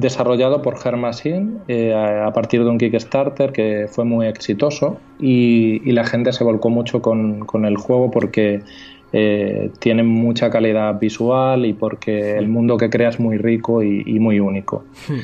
[0.00, 6.04] desarrollado por Hermasin eh, a partir de un Kickstarter que fue muy exitoso y, la
[6.04, 8.62] gente se volcó mucho con, el juego porque
[9.12, 14.18] eh, tiene mucha calidad visual y porque el mundo que crea es muy rico y,
[14.20, 14.84] muy único.
[15.08, 15.20] Hmm.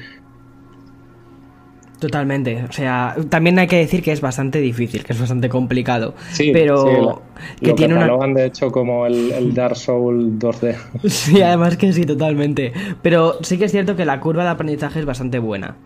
[2.04, 2.62] Totalmente.
[2.68, 6.14] O sea, también hay que decir que es bastante difícil, que es bastante complicado.
[6.32, 7.22] Sí, pero
[7.62, 8.34] que tiene una.
[8.34, 10.76] de hecho como el, Dark Soul 2D.
[11.08, 12.74] Sí, además que sí, totalmente.
[13.00, 15.76] Pero sí que es cierto que la curva de aprendizaje es bastante buena.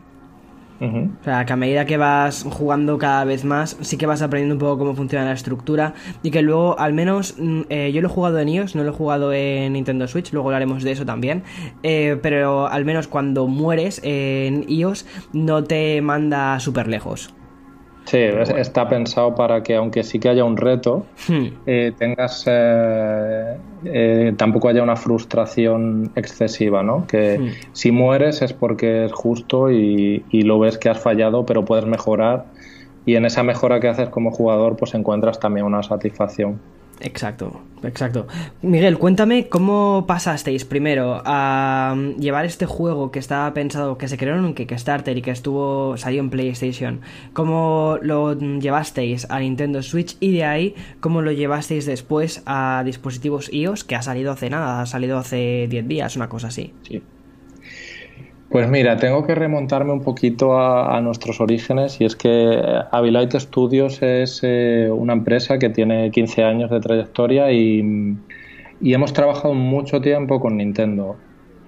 [0.80, 4.54] O sea, que a medida que vas jugando cada vez más, sí que vas aprendiendo
[4.54, 8.08] un poco cómo funciona la estructura y que luego, al menos, mm, eh, yo lo
[8.08, 11.04] he jugado en iOS, no lo he jugado en Nintendo Switch, luego hablaremos de eso
[11.04, 11.42] también,
[11.82, 17.34] eh, pero al menos cuando mueres en iOS no te manda súper lejos.
[18.08, 21.46] Sí, está pensado para que aunque sí que haya un reto, hmm.
[21.66, 27.06] eh, tengas eh, eh, tampoco haya una frustración excesiva, ¿no?
[27.06, 27.48] Que hmm.
[27.72, 31.84] si mueres es porque es justo y, y, lo ves que has fallado, pero puedes
[31.84, 32.46] mejorar
[33.04, 36.60] y en esa mejora que haces como jugador, pues encuentras también una satisfacción.
[37.00, 38.26] Exacto, exacto.
[38.60, 44.18] Miguel, cuéntame cómo pasasteis primero a mm, llevar este juego que estaba pensado, que se
[44.18, 47.00] creó en un Kickstarter y que estuvo salió en PlayStation.
[47.32, 53.52] ¿Cómo lo llevasteis a Nintendo Switch y de ahí cómo lo llevasteis después a dispositivos
[53.52, 56.74] iOS que ha salido hace nada, ha salido hace 10 días, una cosa así?
[56.82, 57.02] Sí.
[58.50, 62.58] Pues mira, tengo que remontarme un poquito a, nuestros orígenes y es que
[62.90, 68.16] Abilite Studios es eh, una empresa que tiene 15 años de trayectoria y,
[68.80, 71.16] hemos trabajado mucho tiempo con Nintendo.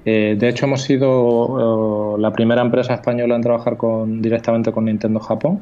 [0.07, 4.87] Eh, de hecho, hemos sido eh, la primera empresa española en trabajar con, directamente con
[4.87, 5.61] Nintendo Japón.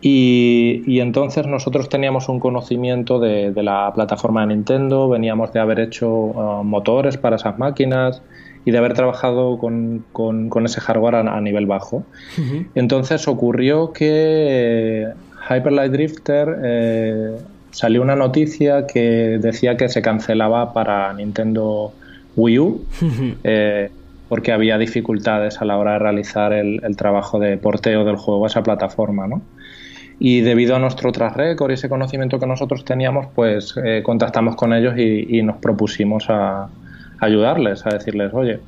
[0.00, 6.08] Y, entonces nosotros teníamos un conocimiento de, la plataforma de Nintendo, veníamos de haber hecho
[6.62, 8.22] motores para esas máquinas,
[8.64, 12.04] y de haber trabajado con, con, ese hardware a, nivel bajo.
[12.74, 15.06] Entonces ocurrió que
[15.48, 17.36] Hyper Light Drifter eh,
[17.70, 21.92] salió una noticia que decía que se cancelaba para Nintendo
[22.36, 22.84] Wii U.
[23.44, 23.90] Eh,
[24.26, 28.48] porque había dificultades a la hora de realizar el, trabajo de porteo del juego a
[28.48, 29.42] esa plataforma, ¿no?
[30.18, 34.56] Y debido a nuestro track record y ese conocimiento que nosotros teníamos, pues eh, contactamos
[34.56, 36.68] con ellos y nos propusimos a,
[37.20, 38.60] ayudarles, a decirles, oye,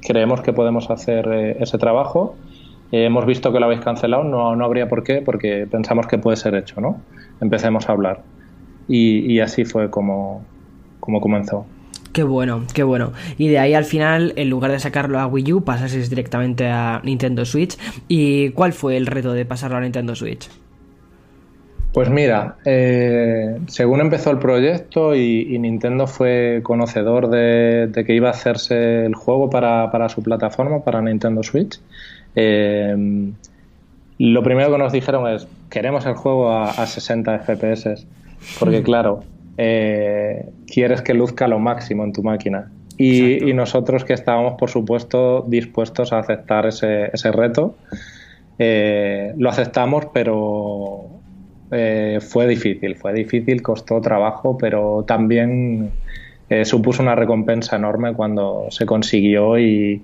[0.00, 2.36] creemos que podemos hacer eh, ese trabajo,
[2.92, 6.18] eh, hemos visto que lo habéis cancelado, no, no habría por qué, porque pensamos que
[6.18, 7.00] puede ser hecho, ¿no?
[7.40, 8.22] Empecemos a hablar.
[8.86, 10.44] Y, así fue como,
[11.00, 11.66] como comenzó.
[12.12, 13.12] Qué bueno, qué bueno.
[13.38, 17.00] Y de ahí al final, en lugar de sacarlo a Wii U, pasases directamente a
[17.02, 17.76] Nintendo Switch.
[18.06, 20.48] ¿Y cuál fue el reto de pasarlo a Nintendo Switch?
[21.94, 28.32] Pues mira, eh, según empezó el proyecto y, Nintendo fue conocedor de, que iba a
[28.32, 31.80] hacerse el juego para, su plataforma, para Nintendo Switch,
[32.34, 33.32] eh,
[34.18, 38.04] lo primero que nos dijeron es, queremos el juego a, 60 FPS,
[38.58, 39.22] porque claro,
[39.56, 42.72] eh, quieres que luzca lo máximo en tu máquina.
[42.98, 47.76] Y, nosotros que estábamos, por supuesto, dispuestos a aceptar ese, ese reto,
[48.58, 51.13] lo aceptamos, pero
[51.74, 55.90] eh, fue difícil, fue difícil, costó trabajo, pero también
[56.48, 60.02] eh, supuso una recompensa enorme cuando se consiguió y,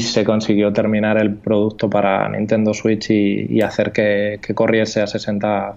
[0.00, 5.74] se consiguió terminar el producto para Nintendo Switch y, hacer que, corriese a 60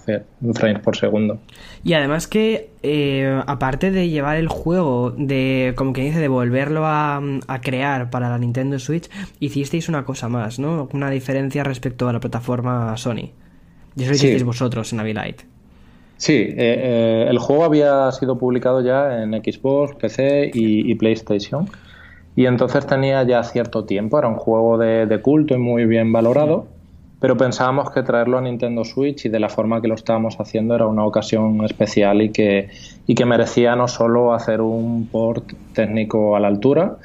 [0.54, 1.40] frames por segundo.
[1.86, 6.86] Y además que, eh, aparte de llevar el juego, de como que dice, de volverlo
[6.86, 9.10] a, a, crear para la Nintendo Switch,
[9.40, 10.90] hicisteis una cosa más, ¿no?
[10.92, 13.32] Una diferencia respecto a la plataforma Sony.
[13.96, 15.46] Y eso lo hicisteis vosotros en Abilite.
[16.18, 21.68] Sí, eh, eh, el juego había sido publicado ya en Xbox, PC y, PlayStation.
[22.36, 26.66] Y entonces tenía ya cierto tiempo, era un juego de, culto y muy bien valorado,
[27.20, 30.76] pero pensábamos que traerlo a Nintendo Switch y de la forma que lo estábamos haciendo
[30.76, 32.70] era una ocasión especial y que,
[33.06, 36.98] y que merecía no solo hacer un port técnico a la altura,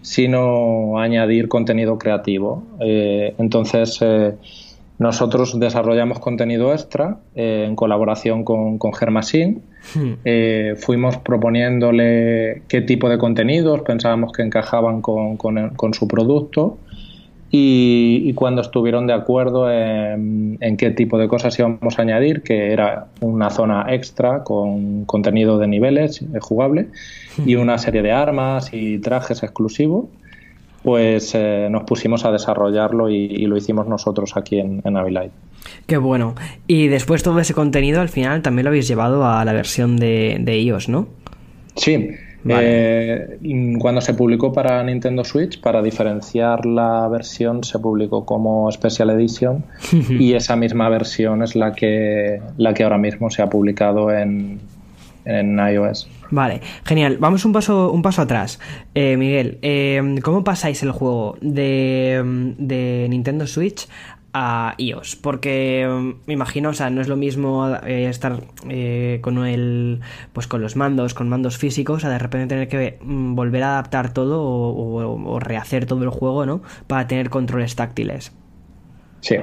[0.00, 2.62] sino añadir contenido creativo.
[2.78, 4.00] Eh, entonces
[5.00, 9.62] nosotros desarrollamos contenido extra eh, en colaboración con, con Germasin.
[9.94, 10.12] Hmm.
[10.26, 16.76] Eh, fuimos proponiéndole qué tipo de contenidos pensábamos que encajaban con, su producto
[17.50, 23.06] y, cuando estuvieron de acuerdo en, qué tipo de cosas íbamos a añadir, que era
[23.22, 26.88] una zona extra con contenido de niveles eh, jugable
[27.46, 30.04] y una serie de armas y trajes exclusivos,
[30.82, 35.32] pues eh, nos pusimos a desarrollarlo y, lo hicimos nosotros aquí en, en Avilite.
[35.86, 36.34] Qué bueno.
[36.66, 40.38] Y después todo ese contenido al final también lo habéis llevado a la versión de,
[40.40, 41.08] de iOS, ¿no?
[41.76, 42.10] Sí,
[42.48, 43.38] eh,
[43.78, 49.64] cuando se publicó para Nintendo Switch, para diferenciar la versión, se publicó como Special Edition
[50.10, 54.60] y esa misma versión es la que, la que ahora mismo se ha publicado en,
[55.24, 56.08] en iOS.
[56.30, 57.18] Vale, genial.
[57.18, 58.60] Vamos un paso, un paso atrás.
[58.94, 63.88] Eh, Miguel, eh, ¿cómo pasáis el juego de, de Nintendo Switch
[64.32, 69.18] a iOS, porque mm, me imagino, o sea, no es lo mismo eh, estar eh,
[69.22, 70.00] con el,
[70.32, 73.70] pues con los mandos, con mandos físicos, a de repente tener que mm, volver a
[73.72, 76.62] adaptar todo o, rehacer todo el juego, ¿no?
[76.86, 78.32] Para tener controles táctiles.
[79.20, 79.36] Sí.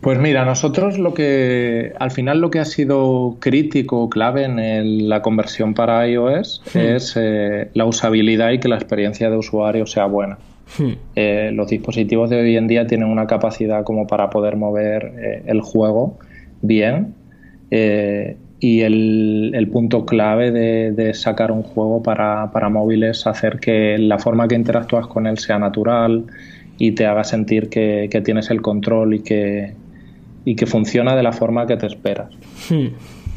[0.00, 5.20] Pues mira, nosotros lo que, al final lo que ha sido crítico, clave en la
[5.20, 6.78] conversión para iOS hmm.
[6.78, 10.38] es eh, la usabilidad y que la experiencia de usuario sea buena.
[10.78, 10.92] Hmm.
[11.16, 15.42] Eh, los dispositivos de hoy en día tienen una capacidad como para poder mover eh,
[15.46, 16.18] el juego
[16.62, 17.14] bien
[17.70, 23.96] eh, y el, punto clave de, sacar un juego para, para móviles es hacer que
[23.98, 26.26] la forma que interactúas con él sea natural
[26.76, 29.72] y te haga sentir que, tienes el control y que,
[30.44, 32.30] y que funciona de la forma que te esperas.
[32.68, 32.88] Hmm.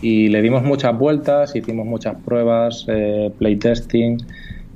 [0.01, 2.85] Y le dimos muchas vueltas, hicimos muchas pruebas,
[3.37, 4.17] playtesting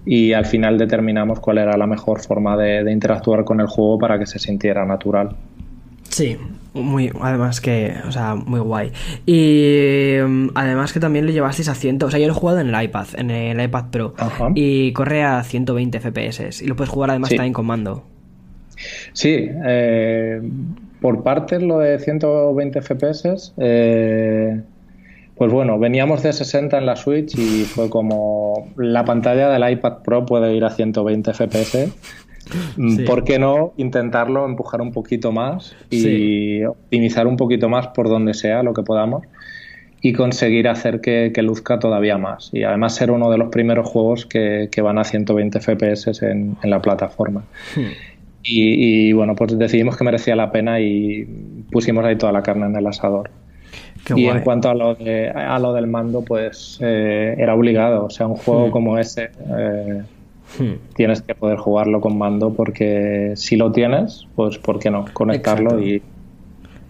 [0.08, 4.18] y al final determinamos cuál era la mejor forma de, interactuar con el juego para
[4.18, 5.36] que se sintiera natural.
[6.08, 6.38] Sí,
[6.74, 8.94] muy, además que, o sea, muy guay.
[9.26, 12.62] Y mm, además que también lo llevasteis a 100, o sea, yo lo he jugado
[12.62, 14.16] en el iPad, en el iPad Pro,
[14.56, 18.06] y corre a 120 FPS, y lo puedes jugar además también con mando.
[19.12, 20.42] Sí, eh,
[21.02, 24.62] por partes lo de 120 FPS, eh,
[25.36, 30.00] pues bueno, veníamos de 60 en la Switch y fue como la pantalla del iPad
[30.04, 31.90] Pro puede ir a 120 FPS.
[32.78, 38.10] Mm, ¿Por qué no intentarlo empujar un poquito más y optimizar un poquito más por
[38.10, 39.24] donde sea lo que podamos
[40.02, 42.50] y conseguir hacer que, luzca todavía más?
[42.54, 46.82] Y además ser uno de los primeros juegos que, van a 120 FPS en, la
[46.82, 47.44] plataforma.
[47.76, 48.17] Hmm.
[48.50, 51.26] Y, y, bueno, pues decidimos que merecía la pena y
[51.72, 53.30] pusimos ahí toda la carne en el asador
[54.16, 58.06] y en cuanto a lo, de, a lo del mando, pues eh, era obligado.
[58.06, 58.72] O sea, un juego hmm.
[58.72, 60.04] como ese eh,
[60.60, 60.94] hmm.
[60.96, 65.06] tienes que poder jugarlo con mando porque si lo tienes, pues ¿por qué no?
[65.14, 66.02] Conectarlo y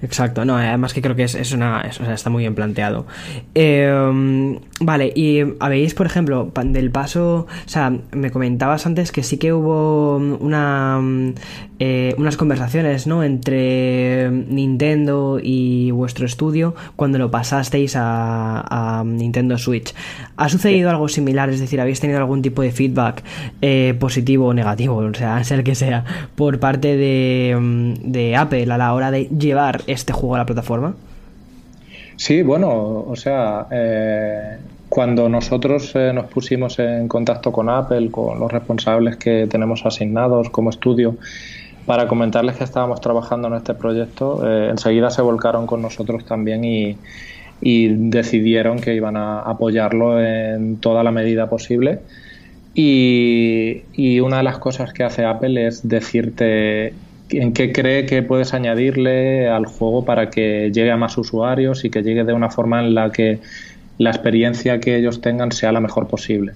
[0.01, 1.83] Exacto, no, además que creo que es, es una.
[1.89, 3.07] o sea, está muy bien planteado.
[3.55, 7.47] Em, vale, y habéis, por ejemplo, del paso.
[7.65, 11.01] O sea, me comentabas antes que sí que hubo una.
[11.79, 13.23] Eh, unas conversaciones, ¿no?
[13.23, 19.93] Entre Nintendo y vuestro estudio cuando lo pasasteis a, Nintendo Switch.
[20.37, 21.49] ¿Ha sucedido algo similar?
[21.49, 23.23] Es decir, ¿habéis tenido algún tipo de feedback
[23.61, 24.97] eh, positivo o negativo?
[24.97, 26.03] O sea, sea el que sea,
[26.35, 30.95] por parte de, de Apple a la hora de llevar este juego a la plataforma?
[32.17, 34.57] Sí, bueno, o sea, eh,
[34.89, 40.49] cuando nosotros eh, nos pusimos en contacto con Apple, con los responsables que tenemos asignados
[40.49, 41.15] como estudio,
[41.85, 46.65] para comentarles que estábamos trabajando en este proyecto, eh, enseguida se volcaron con nosotros también
[46.65, 46.97] y,
[47.59, 51.99] decidieron que iban a apoyarlo en toda la medida posible.
[52.75, 56.93] Y, y, una de las cosas que hace Apple es decirte
[57.29, 61.89] en qué cree que puedes añadirle al juego para que llegue a más usuarios y
[61.89, 63.39] que llegue de una forma en la que
[63.97, 66.53] la experiencia que ellos tengan sea la mejor posible.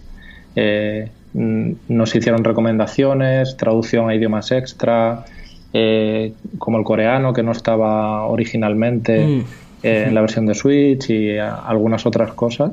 [0.55, 5.25] Eh, mm, nos hicieron recomendaciones, traducción a idiomas extra,
[5.73, 9.39] eh, como el coreano que no estaba originalmente mm.
[9.83, 12.71] eh, en la versión de Switch y algunas otras cosas.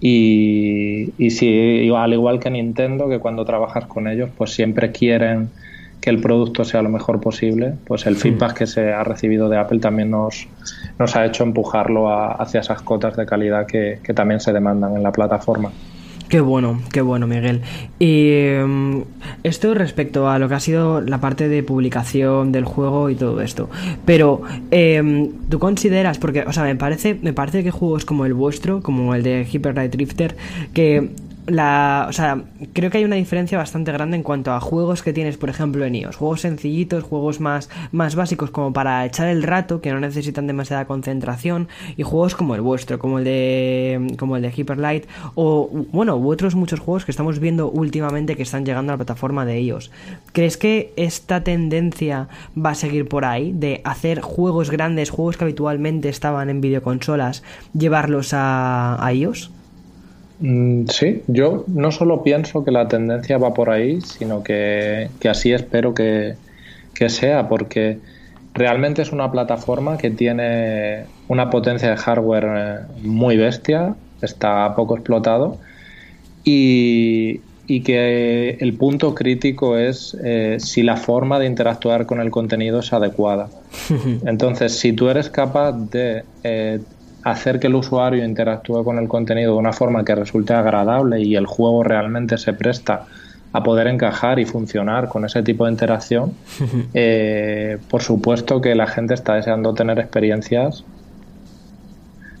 [0.00, 5.48] Y, y sí, al igual que Nintendo, que cuando trabajas con ellos, pues siempre quieren
[6.04, 9.56] que el producto sea lo mejor posible, pues el feedback que se ha recibido de
[9.56, 10.46] Apple también nos,
[10.98, 15.12] nos ha hecho empujarlo hacia esas cotas de calidad que, también se demandan en la
[15.12, 15.72] plataforma.
[16.28, 17.62] Qué bueno, qué bueno, Miguel.
[17.98, 18.28] Y
[18.62, 19.00] mm,
[19.44, 23.40] esto respecto a lo que ha sido la parte de publicación del juego y todo
[23.40, 23.70] esto.
[24.04, 28.34] Pero, em, ¿tú consideras, porque, o sea, me parece, me parece que juegos como el
[28.34, 30.36] vuestro, como el de Hyper Light Drifter,
[30.74, 31.12] que
[31.46, 32.42] la, o sea,
[32.72, 35.84] creo que hay una diferencia bastante grande en cuanto a juegos que tienes, por ejemplo,
[35.84, 36.16] en iOS.
[36.16, 40.86] Juegos sencillitos, juegos más, más básicos como para echar el rato, que no necesitan demasiada
[40.86, 46.16] concentración, y juegos como el vuestro, como el de, como el de Hyperlight, o bueno,
[46.16, 49.60] u otros muchos juegos que estamos viendo últimamente que están llegando a la plataforma de
[49.60, 49.90] iOS.
[50.32, 53.52] ¿Crees que esta tendencia va a seguir por ahí?
[53.52, 57.42] De hacer juegos grandes, juegos que habitualmente estaban en videoconsolas,
[57.74, 59.50] llevarlos a, a iOS?
[60.40, 65.52] Mm, sí, yo no solo pienso que la tendencia va por ahí, sino que, así
[65.52, 66.36] espero que,
[67.08, 67.98] sea, porque
[68.54, 74.96] realmente es una plataforma que tiene una potencia de hardware eh, muy bestia, está poco
[74.96, 75.58] explotado
[76.44, 77.40] y,
[77.84, 82.92] que el punto crítico es eh, si la forma de interactuar con el contenido es
[82.92, 83.48] adecuada.
[84.26, 86.80] Entonces, si tú eres capaz de eh,
[87.24, 91.36] hacer que el usuario interactúe con el contenido de una forma que resulte agradable y
[91.36, 93.06] el juego realmente se presta
[93.52, 96.34] a poder encajar y funcionar con ese tipo de interacción,
[96.94, 100.84] eh, por supuesto que la gente está deseando tener experiencias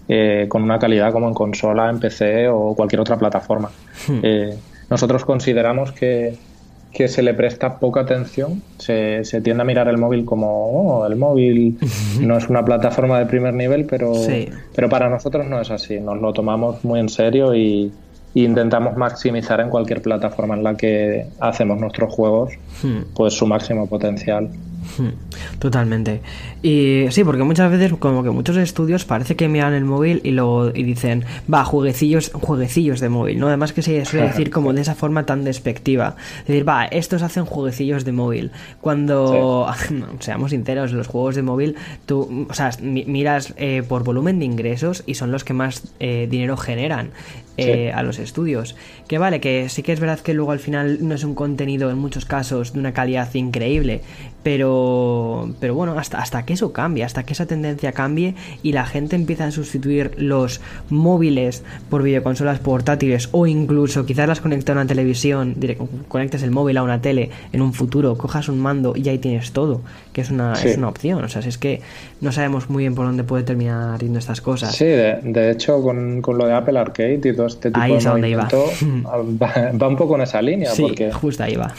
[0.06, 3.70] eh, con una calidad como en consola, en PC o cualquier otra plataforma.
[4.22, 4.54] Eh,
[4.90, 6.36] nosotros consideramos que,
[6.94, 8.62] que se le presta poca atención.
[8.78, 11.76] Se, se tiende a mirar el móvil como, oh, el móvil
[12.20, 14.12] no es una plataforma de primer nivel, pero,
[14.74, 15.98] pero para nosotros no es así.
[16.00, 17.92] Nos lo tomamos muy en serio y,
[18.36, 23.14] intentamos maximizar en cualquier plataforma en la que hacemos nuestros juegos hmm.
[23.14, 24.50] pues su máximo potencial.
[24.98, 26.20] Hmm, totalmente.
[26.62, 30.30] Y sí, porque muchas veces, como que muchos estudios parece que miran el móvil y
[30.30, 33.48] luego y dicen, va, jueguecillos, jueguecillos de móvil, ¿no?
[33.48, 36.16] Además que se suele decir como de esa forma tan despectiva.
[36.40, 38.50] Es decir, va, estos hacen jueguecillos de móvil.
[38.80, 39.66] Cuando,
[40.20, 41.76] seamos sinceros, los juegos de móvil,
[42.06, 46.28] tú, o sea, miras eh, por volumen de ingresos y son los que más eh,
[46.30, 47.10] dinero generan.
[47.56, 48.74] Eh, a los estudios.
[49.06, 51.88] Que vale, que sí que es verdad que luego al final no es un contenido
[51.88, 54.00] en muchos casos de una calidad increíble,
[54.42, 58.86] pero, pero bueno, hasta, hasta que eso cambie, hasta que esa tendencia cambie y la
[58.86, 64.74] gente empieza a sustituir los móviles por videoconsolas portátiles o incluso quizás las conecta a
[64.74, 65.56] una televisión,
[66.08, 69.52] conectes el móvil a una tele en un futuro, cojas un mando y ahí tienes
[69.52, 69.80] todo,
[70.12, 71.24] que es una, es una opción.
[71.24, 71.80] O sea, es que
[72.20, 74.74] no sabemos muy bien por dónde puede terminar yendo estas cosas.
[74.74, 78.08] Sí, de, hecho, con, con, lo de Apple Arcade y todo este tipo ahí de
[78.08, 78.66] movimiento,
[79.42, 79.52] va.
[79.80, 80.70] va, un poco en esa línea.
[80.70, 81.72] Sí, porque justo ahí va.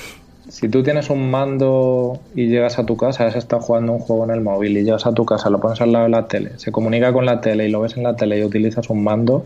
[0.47, 4.26] Si tú tienes un mando y llegas a tu casa, has estado jugando un juego
[4.26, 6.51] en el móvil y llegas a tu casa, lo pones al lado de la tele,
[6.57, 9.45] se comunica con la tele y lo ves en la tele y utilizas un mando,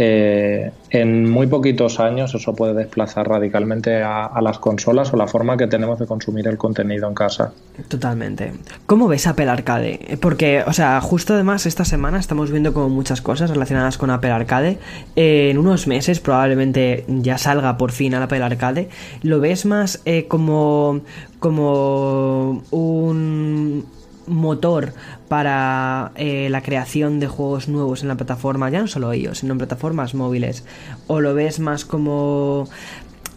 [0.00, 5.56] eh, en muy poquitos años eso puede desplazar radicalmente a, las consolas o la forma
[5.56, 7.52] que tenemos de consumir el contenido en casa.
[7.88, 8.52] Totalmente.
[8.86, 10.16] ¿Cómo ves Apple Arcade?
[10.22, 14.30] Porque, o sea, justo además esta semana estamos viendo como muchas cosas relacionadas con Apple
[14.30, 14.78] Arcade.
[15.16, 18.88] en unos meses probablemente ya salga por fin al Apple Arcade.
[19.22, 21.00] ¿Lo ves más eh, como,
[21.40, 23.84] como un
[24.28, 24.92] motor
[25.28, 29.52] para eh, la creación de juegos nuevos en la plataforma, ya no solo ellos, sino
[29.52, 30.64] en plataformas móviles?
[31.06, 32.68] ¿O lo ves más como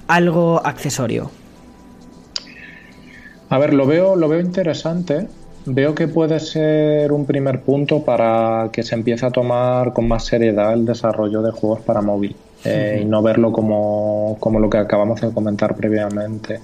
[0.08, 1.32] algo accesorio?
[3.50, 5.28] A ver, lo veo, lo veo interesante.
[5.66, 10.26] Veo que puede ser un primer punto para que se empiece a tomar con más
[10.26, 14.78] seriedad el desarrollo de juegos para móvil eh, y no verlo como, como lo que
[14.78, 16.62] acabamos de comentar previamente.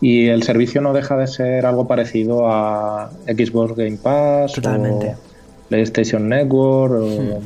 [0.00, 5.08] Y el servicio no deja de ser algo parecido a Xbox Game Pass Totalmente.
[5.08, 5.30] o
[5.68, 7.42] PlayStation Network o hmm.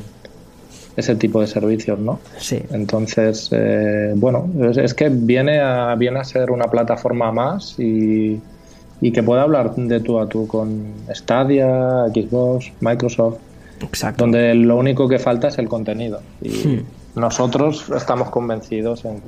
[0.95, 2.19] ese tipo de servicios, ¿no?
[2.37, 2.61] Sí.
[2.71, 8.39] Entonces, eh, bueno, es, que viene a, viene a ser una plataforma más y,
[9.01, 13.37] y que pueda hablar de tú a tú con Stadia, Xbox, Microsoft.
[13.81, 14.23] Exacto.
[14.23, 16.21] Donde lo único que falta es el contenido.
[16.41, 16.85] Y hmm.
[17.15, 19.21] nosotros estamos convencidos en,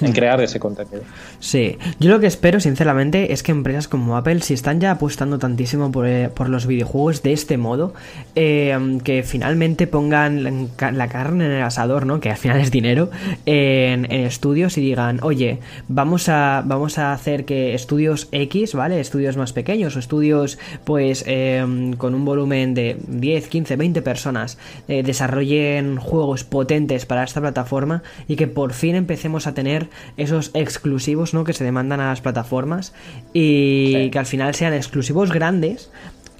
[0.00, 1.02] en crear ese contenido.
[1.40, 5.38] Sí, yo lo que espero sinceramente es que empresas como Apple, si están ya apostando
[5.38, 7.94] tantísimo por, eh, los videojuegos de este modo,
[8.34, 12.20] eh, que finalmente pongan la, carne en el asador, ¿no?
[12.20, 13.10] Que al final es dinero,
[13.46, 19.00] en, estudios y digan, oye, vamos a, vamos a hacer que estudios X, ¿vale?
[19.00, 24.58] Estudios más pequeños o estudios pues em, con un volumen de 10, 15, 20 personas
[24.88, 30.50] eh, desarrollen juegos potentes para esta plataforma y que por fin empecemos a tener esos
[30.54, 31.44] exclusivos ¿no?
[31.44, 32.92] que se demandan a las plataformas
[33.32, 35.90] y que al final sean exclusivos grandes.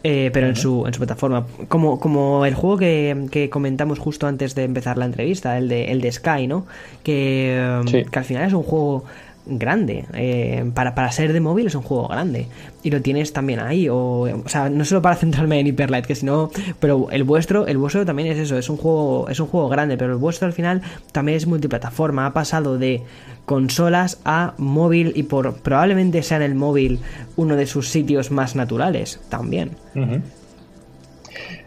[0.07, 1.47] Eh, pero en, su, en su plataforma.
[1.69, 6.03] Como, como el juego que, comentamos justo antes de empezar la entrevista, el de, el
[6.03, 6.67] de Sky, ¿no?
[7.03, 9.07] Que, um, que al final es un juego
[9.47, 10.07] grande.
[10.15, 12.47] Eh, para, para, ser de móvil es un juego grande.
[12.83, 13.89] Y lo tienes también ahí.
[13.89, 16.51] O, o sea, no solo para centrarme en Hyperlight, que si no.
[16.81, 19.97] Pero el vuestro, el vuestro también es eso, es un juego, es un juego grande,
[19.97, 20.83] pero el vuestro al final
[21.13, 22.27] también es multiplataforma.
[22.27, 23.03] Ha pasado de
[23.45, 27.01] consolas a móvil y por probablemente sea en el móvil
[27.37, 29.73] uno de sus sitios más naturales también.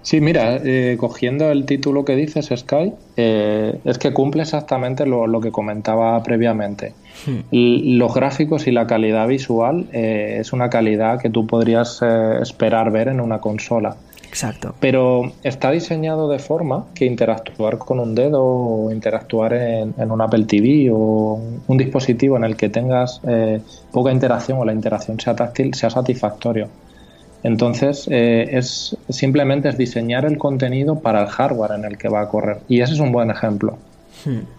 [0.08, 5.42] Sí, mira, eh, cogiendo el título que dices, Sky, eh, es que cumple exactamente lo,
[5.42, 6.94] que comentaba previamente.
[7.26, 7.40] Hmm.
[7.52, 12.02] los gráficos y la calidad visual eh, es una calidad que tú podrías
[12.42, 13.98] esperar ver en una consola.
[14.30, 14.76] Exacto.
[14.80, 20.22] Pero está diseñado de forma que interactuar con un dedo o interactuar en, en un
[20.22, 21.38] Apple TV o
[21.68, 23.20] un dispositivo en el que tengas
[23.92, 26.70] poca interacción o la interacción sea táctil sea satisfactorio.
[27.44, 32.22] Entonces, eh, es simplemente es diseñar el contenido para el hardware en el que va
[32.22, 32.58] a correr.
[32.68, 33.78] Y ese es un buen ejemplo.
[34.26, 34.58] Hmm.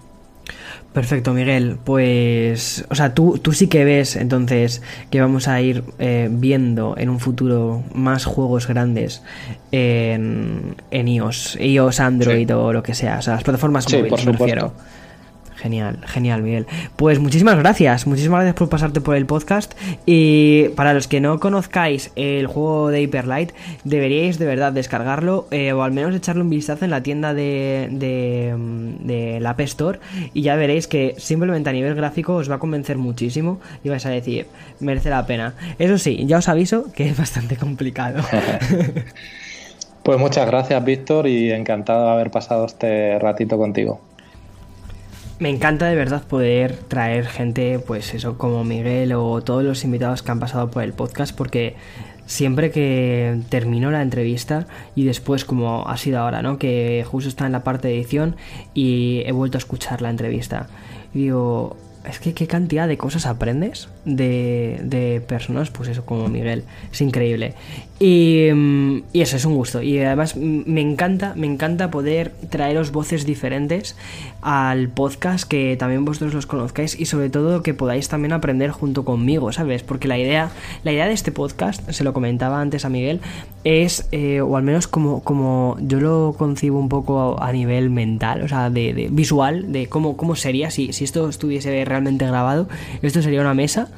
[0.93, 1.77] Perfecto, Miguel.
[1.85, 6.97] Pues, o sea, tú, tú sí que ves entonces que vamos a ir eh, viendo
[6.97, 9.23] en un futuro más juegos grandes
[9.71, 14.19] en, en iOS, iOS, Android o lo que sea, o sea, las plataformas sí, por
[14.19, 14.73] supuesto.
[15.61, 16.67] Genial, genial, Miguel.
[16.95, 19.75] Pues muchísimas gracias, muchísimas gracias por pasarte por el podcast.
[20.07, 23.51] Y para los que no conozcáis el juego de Hyperlight,
[23.83, 27.89] deberíais de verdad descargarlo eh, o al menos echarle un vistazo en la tienda de,
[27.91, 29.99] de, la App Store
[30.33, 34.07] y ya veréis que simplemente a nivel gráfico os va a convencer muchísimo y vais
[34.07, 34.47] a decir,
[34.79, 35.55] merece la pena.
[35.81, 38.23] Eso sí, ya os aviso que es bastante complicado.
[40.05, 44.08] pues muchas gracias, Víctor, y encantado de haber pasado este ratito contigo.
[45.39, 50.23] Me encanta de verdad poder traer gente, pues eso, como Miguel o todos los invitados
[50.23, 51.77] que han pasado por el podcast, porque
[52.27, 54.67] siempre que termino la entrevista
[54.97, 56.59] y después como ha sido ahora, ¿no?
[56.59, 58.35] Que justo está en la parte de edición
[58.75, 60.67] y he vuelto a escuchar la entrevista.
[61.15, 66.29] Y digo, es que qué cantidad de cosas aprendes de, de personas, pues eso, como
[66.29, 66.65] Miguel.
[66.91, 67.55] Es increíble.
[68.01, 69.83] Mm, y, eso es un gusto.
[69.83, 73.97] Y además me encanta, me encanta poder traeros voces diferentes
[74.41, 79.05] al podcast, que también vosotros los conozcáis y sobre todo que podáis también aprender junto
[79.05, 79.83] conmigo, ¿sabes?
[79.83, 80.51] Porque la idea,
[80.85, 83.21] la idea de este podcast, se lo comentaba antes a Miguel,
[83.65, 88.43] es, eh, o al menos como, como yo lo concibo un poco a, nivel mental,
[88.43, 92.69] o sea, de, visual, de cómo, cómo sería si, si esto estuviese realmente grabado.
[93.03, 93.89] Esto sería una mesa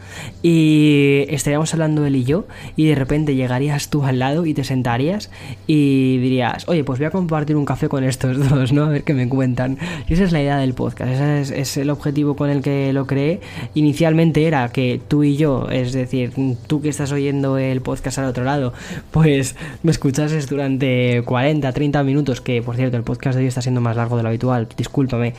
[0.42, 2.46] y estaríamos hablando él y yo
[2.76, 5.30] y de repente llegarías tú al lado y te sentarías
[5.66, 8.84] y dirías, oye, pues voy a compartir un café con estos dos, ¿no?
[8.84, 9.78] A ver qué me cuentan.
[10.08, 13.06] Y esa es la idea del podcast, ese es, el objetivo con el que lo
[13.06, 13.40] creé.
[13.74, 16.32] Inicialmente era que tú y yo, es decir,
[16.66, 18.72] tú que estás oyendo el podcast al otro lado,
[19.10, 23.62] pues me escuchases durante 40, 30 minutos, que por cierto el podcast de hoy está
[23.62, 25.34] siendo más largo de lo habitual, discúlpame.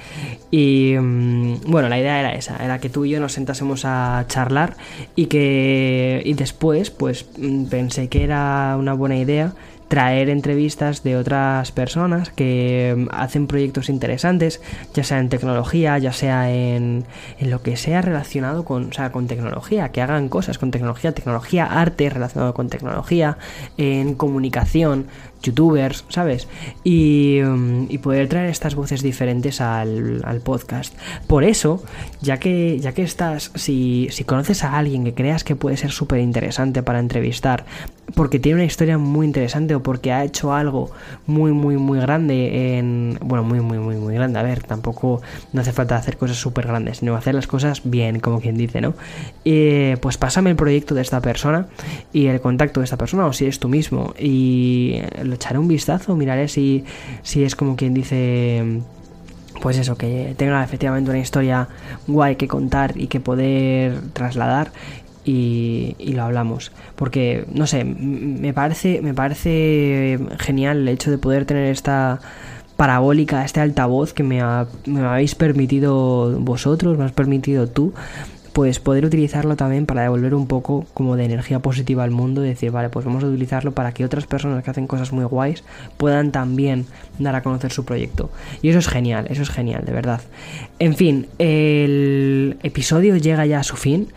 [0.51, 4.25] Y mm, bueno, la idea era esa, era que tú y yo nos sentásemos a
[4.27, 4.75] charlar
[5.15, 8.40] y que y después pues mm, pensé que era
[8.77, 9.53] una buena idea
[9.91, 14.61] traer entrevistas de otras personas que mm, hacen proyectos interesantes,
[14.93, 17.03] ya sea en tecnología, ya sea en,
[17.39, 21.11] en, lo que sea relacionado con, o sea, con tecnología, que hagan cosas con tecnología,
[21.11, 23.37] tecnología, arte relacionado con tecnología,
[23.77, 25.07] en comunicación,
[25.41, 26.47] youtubers, ¿sabes?
[26.83, 30.93] Y, mm, y, poder traer estas voces diferentes al, al, podcast.
[31.27, 31.83] Por eso,
[32.21, 35.91] ya que, ya que estás, si, si conoces a alguien que creas que puede ser
[35.91, 37.65] súper interesante para entrevistar,
[38.15, 40.91] porque tiene una historia muy interesante o porque ha hecho algo
[41.27, 43.17] muy, muy, muy grande en...
[43.21, 44.39] Bueno, muy, muy, muy, muy grande.
[44.39, 45.21] A ver, tampoco
[45.53, 48.81] no hace falta hacer cosas súper grandes, sino hacer las cosas bien, como quien dice,
[48.81, 48.93] ¿no?
[49.45, 51.67] Eh, pues pásame el proyecto de esta persona
[52.13, 55.01] y el contacto de esta persona, o si eres tú mismo, y
[55.31, 56.83] le echaré un vistazo, miraré si,
[57.23, 58.81] si es como quien dice
[59.61, 61.67] pues eso, que tenga efectivamente una historia
[62.07, 64.71] guay que contar y que poder trasladar
[65.23, 66.71] y, y, lo hablamos.
[66.95, 72.19] Porque, no sé, me parece, me parece genial el hecho de poder tener esta
[72.75, 77.93] parabólica, este altavoz que me habéis permitido vosotros, me has permitido tú
[78.53, 82.71] pues poder utilizarlo también para devolver un poco como de energía positiva al mundo decir,
[82.71, 85.63] vale, pues vamos a utilizarlo para que otras personas que hacen cosas muy guays
[85.97, 86.85] puedan también
[87.19, 88.29] dar a conocer su proyecto.
[88.61, 90.21] Y eso es genial, eso es genial, de verdad.
[90.79, 94.09] En fin, el episodio llega ya a su fin.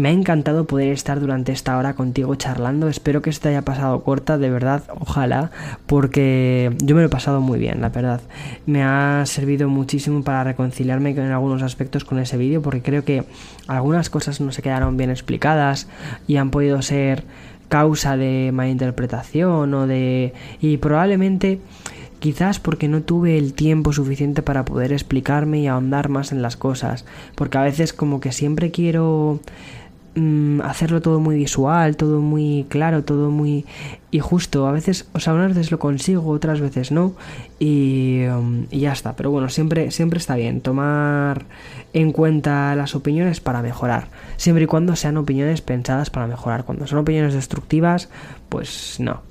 [0.00, 2.88] Me ha encantado poder estar durante esta hora contigo charlando.
[2.88, 5.50] Espero que se te haya pasado corta, de verdad, ojalá,
[5.84, 8.22] porque yo me lo he pasado muy bien, la verdad.
[8.64, 13.24] Me ha servido muchísimo para reconciliarme en algunos aspectos con ese vídeo, porque creo que
[13.66, 15.86] algunas cosas no se quedaron bien explicadas
[16.26, 17.24] y han podido ser
[17.68, 20.32] causa de malinterpretación o de...
[20.62, 21.60] y probablemente
[22.20, 26.54] Quizás porque no tuve el tiempo suficiente para poder explicarme y ahondar más en las
[26.54, 27.06] cosas.
[27.34, 29.40] Porque a veces como que siempre quiero
[30.14, 33.64] mm, hacerlo todo muy visual, todo muy claro, todo muy
[34.10, 34.66] y justo.
[34.66, 37.14] A veces, o sea, unas veces lo consigo, otras veces no.
[37.58, 39.14] Y, um, y, ya está.
[39.16, 41.46] Pero bueno, siempre, siempre está bien tomar
[41.92, 44.08] en cuenta las opiniones para mejorar.
[44.36, 46.64] Siempre y cuando sean opiniones pensadas para mejorar.
[46.64, 48.08] Cuando son opiniones destructivas,
[48.48, 49.22] pues no.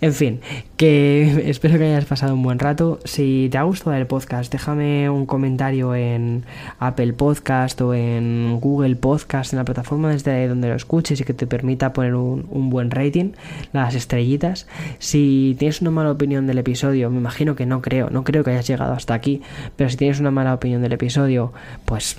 [0.00, 0.40] En fin,
[0.76, 3.00] que espero que hayas pasado un buen rato.
[3.04, 6.44] Si te ha gustado el podcast, déjame un comentario en
[6.78, 11.34] Apple Podcast o en Google Podcast, en la plataforma desde donde lo escuches y que
[11.34, 13.32] te permita poner un, un buen rating,
[13.72, 14.66] las estrellitas.
[14.98, 18.50] Si tienes una mala opinión del episodio, me imagino que no creo, no creo que
[18.50, 19.42] hayas llegado hasta aquí,
[19.76, 21.52] pero si tienes una mala opinión del episodio,
[21.84, 22.16] pues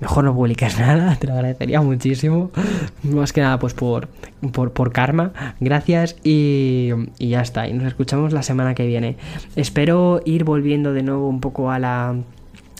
[0.00, 2.50] mejor no publiques nada, te lo agradecería muchísimo.
[3.02, 4.08] Más que nada, pues por,
[4.52, 5.32] por, por karma.
[5.60, 7.68] Gracias y, y, ya está.
[7.68, 9.16] Y nos escuchamos la semana que viene.
[9.56, 12.16] Espero ir volviendo de nuevo un poco a la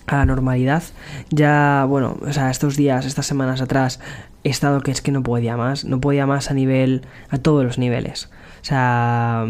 [0.07, 0.83] a la normalidad.
[1.31, 4.01] Ya, bueno, o sea, estos días, estas semanas atrás,
[4.45, 7.65] he estado que es que no podía más, no podía más a nivel, a todos
[7.65, 8.29] los niveles.
[8.61, 9.47] O sea,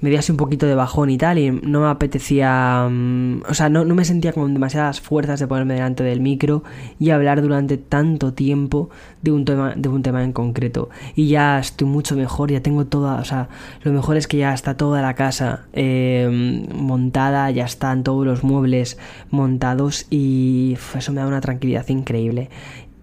[0.00, 3.54] me dio así un poquito de bajón y tal, y no me apetecía, um, o
[3.54, 6.62] sea, no, no, me sentía con demasiadas fuerzas de ponerme delante del micro
[6.98, 8.90] y hablar durante tanto tiempo
[9.22, 10.88] de un tema, de un tema en concreto.
[11.14, 13.48] Y ya estoy mucho mejor, ya tengo toda, o sea,
[13.82, 18.42] lo mejor es que ya está toda la casa eh, montada, ya están todos los
[18.42, 18.98] muebles
[19.30, 22.50] montados y eso me da una tranquilidad increíble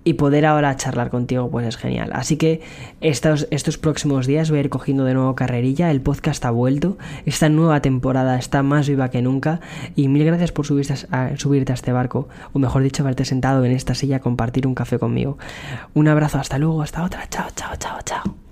[0.07, 2.11] y poder ahora charlar contigo pues es genial.
[2.13, 2.61] Así que
[3.01, 3.45] estos,
[3.77, 7.81] próximos días voy a ir cogiendo de nuevo carrerilla, el podcast ha vuelto, esta nueva
[7.81, 9.59] temporada está más viva que nunca.
[9.97, 13.65] Y mil gracias por subirte a, subirte a este barco, o mejor dicho, haberte sentado
[13.65, 15.37] en esta silla a compartir un café conmigo.
[15.93, 18.46] Un abrazo, hasta luego, hasta otra, chao, chao, chao, chao.